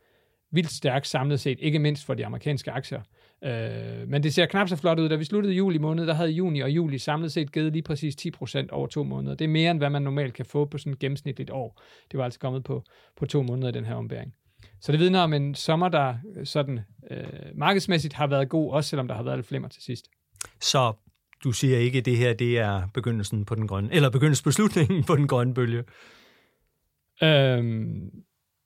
vildt 0.51 0.71
stærk 0.71 1.05
samlet 1.05 1.41
set, 1.41 1.59
ikke 1.61 1.79
mindst 1.79 2.05
for 2.07 2.15
de 2.15 2.27
amerikanske 2.27 2.71
aktier. 2.71 3.01
Øh, 3.45 4.09
men 4.09 4.23
det 4.23 4.35
ser 4.35 4.47
knap 4.47 4.69
så 4.69 4.77
flot 4.77 4.99
ud. 4.99 5.09
Da 5.09 5.17
vi 5.17 5.25
sluttede 5.25 5.55
juli 5.55 5.79
måned, 5.79 6.07
der 6.07 6.15
havde 6.15 6.31
juni 6.31 6.61
og 6.61 6.71
juli 6.71 6.99
samlet 6.99 7.33
set 7.33 7.53
givet 7.53 7.73
lige 7.73 7.83
præcis 7.83 8.17
10% 8.43 8.67
over 8.71 8.87
to 8.87 9.03
måneder. 9.03 9.35
Det 9.35 9.45
er 9.45 9.49
mere, 9.49 9.71
end 9.71 9.79
hvad 9.79 9.91
man 9.91 10.03
normalt 10.03 10.35
kan 10.35 10.45
få 10.45 10.65
på 10.65 10.79
sådan 10.79 10.93
et 10.93 10.99
gennemsnitligt 10.99 11.51
år. 11.51 11.83
Det 12.11 12.19
var 12.19 12.25
altså 12.25 12.41
kommet 12.41 12.65
på, 12.65 12.85
på 13.17 13.27
to 13.27 13.43
måneder 13.43 13.69
i 13.69 13.73
den 13.73 13.85
her 13.85 13.95
ombæring. 13.95 14.35
Så 14.81 14.93
det 14.93 15.01
vidner 15.01 15.21
om 15.21 15.33
en 15.33 15.55
sommer, 15.55 15.89
der 15.89 16.15
sådan 16.45 16.81
øh, 17.11 17.27
markedsmæssigt 17.55 18.15
har 18.15 18.27
været 18.27 18.49
god, 18.49 18.73
også 18.73 18.91
selvom 18.91 19.09
der 19.09 19.15
har 19.15 19.23
været 19.23 19.39
lidt 19.39 19.47
flimmer 19.47 19.69
til 19.69 19.83
sidst. 19.83 20.09
Så 20.61 20.93
du 21.45 21.53
siger 21.53 21.79
ikke, 21.79 21.99
at 21.99 22.05
det 22.05 22.17
her 22.17 22.33
det 22.33 22.59
er 22.59 22.83
begyndelsen 22.95 23.45
på 23.45 23.55
den 23.55 23.69
grønne, 23.69 23.93
eller 23.93 24.11
begyndelsen 24.11 25.05
på 25.07 25.17
den 25.17 25.29
grønne 25.29 25.55
bølge? 25.55 25.85
Øhm, 27.23 28.11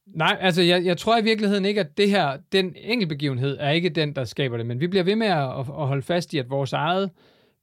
nej, 0.07 0.37
altså 0.41 0.63
jeg, 0.63 0.85
jeg 0.85 0.99
tror 0.99 1.19
i 1.19 1.25
virkeligheden 1.25 1.65
ikke, 1.65 1.81
at 1.81 1.97
det 1.97 2.11
her, 2.11 2.39
den 2.53 2.77
enkeltbegivenhed 2.77 3.57
er 3.61 3.71
ikke 3.71 3.89
den, 3.89 4.17
der 4.17 4.25
skaber 4.25 4.57
det, 4.57 4.67
men 4.67 4.81
vi 4.81 4.87
bliver 4.87 5.05
ved 5.05 5.17
med 5.17 5.27
at, 5.27 5.59
at 5.59 5.65
holde 5.65 6.03
fast 6.03 6.35
i, 6.35 6.39
at 6.39 6.51
vores 6.51 6.73
eget 6.73 7.11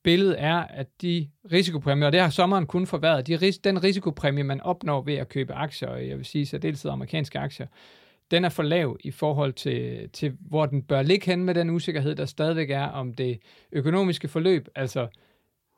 billede 0.03 0.35
er, 0.35 0.57
at 0.57 0.87
de 1.01 1.29
risikopræmier, 1.51 2.05
og 2.05 2.11
det 2.11 2.21
har 2.21 2.29
sommeren 2.29 2.65
kun 2.65 2.87
forværet, 2.87 3.27
de, 3.27 3.51
den 3.63 3.83
risikopræmie, 3.83 4.43
man 4.43 4.61
opnår 4.61 5.01
ved 5.01 5.13
at 5.13 5.29
købe 5.29 5.53
aktier, 5.53 5.89
og 5.89 6.07
jeg 6.07 6.17
vil 6.17 6.25
sige 6.25 6.45
særdeleshed 6.45 6.91
amerikanske 6.91 7.39
aktier, 7.39 7.67
den 8.31 8.45
er 8.45 8.49
for 8.49 8.63
lav 8.63 8.97
i 8.99 9.11
forhold 9.11 9.53
til, 9.53 10.09
til, 10.09 10.37
hvor 10.39 10.65
den 10.65 10.83
bør 10.83 11.01
ligge 11.01 11.25
hen 11.25 11.43
med 11.43 11.55
den 11.55 11.69
usikkerhed, 11.69 12.15
der 12.15 12.25
stadigvæk 12.25 12.69
er 12.69 12.85
om 12.85 13.13
det 13.13 13.39
økonomiske 13.71 14.27
forløb. 14.27 14.67
Altså, 14.75 15.07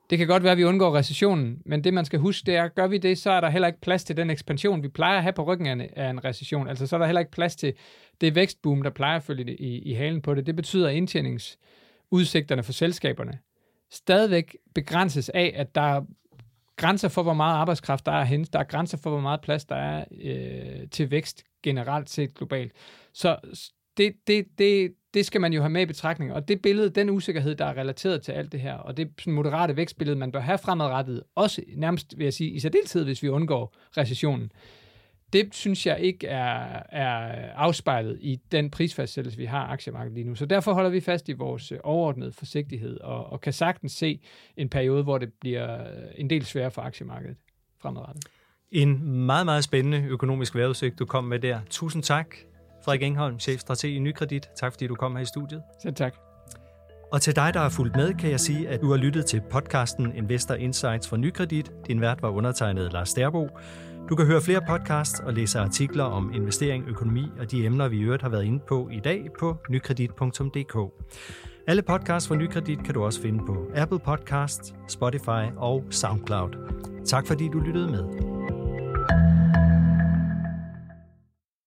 det 0.09 0.17
kan 0.17 0.27
godt 0.27 0.43
være, 0.43 0.51
at 0.51 0.57
vi 0.57 0.63
undgår 0.63 0.95
recessionen, 0.95 1.61
men 1.65 1.83
det 1.83 1.93
man 1.93 2.05
skal 2.05 2.19
huske, 2.19 2.45
det 2.45 2.55
er, 2.55 2.67
gør 2.67 2.87
vi 2.87 2.97
det, 2.97 3.17
så 3.17 3.31
er 3.31 3.41
der 3.41 3.49
heller 3.49 3.67
ikke 3.67 3.81
plads 3.81 4.03
til 4.03 4.17
den 4.17 4.29
ekspansion, 4.29 4.83
vi 4.83 4.87
plejer 4.87 5.17
at 5.17 5.23
have 5.23 5.33
på 5.33 5.43
ryggen 5.43 5.81
af 5.81 6.09
en 6.09 6.25
recession. 6.25 6.67
Altså, 6.67 6.87
så 6.87 6.95
er 6.95 6.97
der 6.97 7.05
heller 7.05 7.19
ikke 7.19 7.31
plads 7.31 7.55
til 7.55 7.73
det 8.21 8.35
vækstboom, 8.35 8.81
der 8.81 8.89
plejer 8.89 9.15
at 9.15 9.23
følge 9.23 9.55
i, 9.55 9.79
i 9.79 9.93
halen 9.93 10.21
på 10.21 10.35
det. 10.35 10.45
Det 10.45 10.55
betyder, 10.55 10.89
at 10.89 10.95
indtjeningsudsigterne 10.95 12.63
for 12.63 12.71
selskaberne 12.71 13.39
stadigvæk 13.91 14.57
begrænses 14.75 15.29
af, 15.29 15.53
at 15.55 15.75
der 15.75 16.01
grænser 16.81 17.07
for, 17.07 17.23
hvor 17.23 17.33
meget 17.33 17.55
arbejdskraft 17.55 18.05
der 18.05 18.11
er 18.11 18.23
hen. 18.23 18.43
Der 18.43 18.59
er 18.59 18.63
grænser 18.63 18.97
for, 18.97 19.09
hvor 19.09 19.19
meget 19.19 19.41
plads 19.41 19.65
der 19.65 19.75
er 19.75 20.05
øh, 20.23 20.87
til 20.91 21.11
vækst 21.11 21.43
generelt 21.63 22.09
set 22.09 22.35
globalt. 22.35 22.71
Så 23.13 23.37
det, 23.97 24.13
det, 24.27 24.45
det, 24.57 24.93
det 25.13 25.25
skal 25.25 25.41
man 25.41 25.53
jo 25.53 25.61
have 25.61 25.69
med 25.69 25.81
i 25.81 25.85
betragtning. 25.85 26.33
Og 26.33 26.47
det 26.47 26.61
billede, 26.61 26.89
den 26.89 27.09
usikkerhed, 27.09 27.55
der 27.55 27.65
er 27.65 27.77
relateret 27.77 28.21
til 28.21 28.31
alt 28.31 28.51
det 28.51 28.59
her, 28.59 28.73
og 28.73 28.97
det 28.97 29.27
moderate 29.27 29.75
vækstbillede, 29.75 30.19
man 30.19 30.31
bør 30.31 30.39
have 30.39 30.57
fremadrettet, 30.57 31.23
også 31.35 31.61
nærmest, 31.75 32.17
vil 32.17 32.23
jeg 32.23 32.33
sige, 32.33 32.51
i 32.51 32.59
særdeleshed, 32.59 33.03
hvis 33.03 33.23
vi 33.23 33.29
undgår 33.29 33.75
recessionen, 33.97 34.51
det 35.33 35.55
synes 35.55 35.85
jeg 35.85 35.99
ikke 35.99 36.27
er, 36.27 36.83
er 36.89 37.51
afspejlet 37.55 38.17
i 38.21 38.39
den 38.51 38.69
prisfastsættelse, 38.69 39.37
vi 39.37 39.45
har 39.45 39.67
aktiemarkedet 39.67 40.13
lige 40.13 40.27
nu. 40.27 40.35
Så 40.35 40.45
derfor 40.45 40.73
holder 40.73 40.89
vi 40.89 40.99
fast 40.99 41.29
i 41.29 41.31
vores 41.31 41.73
overordnede 41.83 42.31
forsigtighed, 42.31 42.99
og, 42.99 43.31
og 43.31 43.41
kan 43.41 43.53
sagtens 43.53 43.91
se 43.91 44.19
en 44.57 44.69
periode, 44.69 45.03
hvor 45.03 45.17
det 45.17 45.29
bliver 45.41 45.77
en 46.15 46.29
del 46.29 46.45
sværere 46.45 46.71
for 46.71 46.81
aktiemarkedet 46.81 47.37
fremadrettet. 47.81 48.25
En 48.71 49.03
meget, 49.25 49.45
meget 49.45 49.63
spændende 49.63 50.03
økonomisk 50.07 50.55
vejrudsigt, 50.55 50.99
du 50.99 51.05
kom 51.05 51.23
med 51.23 51.39
der. 51.39 51.59
Tusind 51.69 52.03
tak, 52.03 52.35
Frederik 52.85 53.03
Engholm, 53.03 53.39
chefstrateg 53.39 53.91
i 53.91 53.99
Nykredit. 53.99 54.49
Tak 54.55 54.73
fordi 54.73 54.87
du 54.87 54.95
kom 54.95 55.15
her 55.15 55.21
i 55.21 55.25
studiet. 55.25 55.61
Selv 55.81 55.95
tak. 55.95 56.15
Og 57.11 57.21
til 57.21 57.35
dig, 57.35 57.53
der 57.53 57.59
har 57.59 57.69
fulgt 57.69 57.95
med, 57.95 58.13
kan 58.13 58.31
jeg 58.31 58.39
sige, 58.39 58.67
at 58.67 58.81
du 58.81 58.89
har 58.89 58.97
lyttet 58.97 59.25
til 59.25 59.41
podcasten 59.49 60.15
Investor 60.15 60.55
Insights 60.55 61.09
fra 61.09 61.17
Nykredit. 61.17 61.71
Din 61.87 62.01
vært 62.01 62.21
var 62.21 62.29
undertegnet 62.29 62.93
Lars 62.93 63.13
Derbo. 63.13 63.49
Du 64.09 64.15
kan 64.15 64.25
høre 64.25 64.41
flere 64.41 64.61
podcasts 64.67 65.19
og 65.19 65.33
læse 65.33 65.59
artikler 65.59 66.03
om 66.03 66.33
investering, 66.33 66.87
økonomi 66.87 67.31
og 67.39 67.51
de 67.51 67.65
emner, 67.65 67.87
vi 67.87 67.97
i 67.97 68.01
øvrigt 68.01 68.23
har 68.23 68.29
været 68.29 68.43
inde 68.43 68.59
på 68.67 68.89
i 68.91 68.99
dag 68.99 69.29
på 69.39 69.57
nykredit.dk. 69.69 70.77
Alle 71.67 71.81
podcasts 71.81 72.27
fra 72.27 72.35
Nykredit 72.35 72.83
kan 72.83 72.93
du 72.93 73.03
også 73.03 73.21
finde 73.21 73.45
på 73.45 73.71
Apple 73.75 73.99
Podcasts, 73.99 74.73
Spotify 74.87 75.53
og 75.57 75.83
SoundCloud. 75.89 76.49
Tak 77.05 77.27
fordi 77.27 77.49
du 77.53 77.59
lyttede 77.59 77.87
med. 77.91 78.30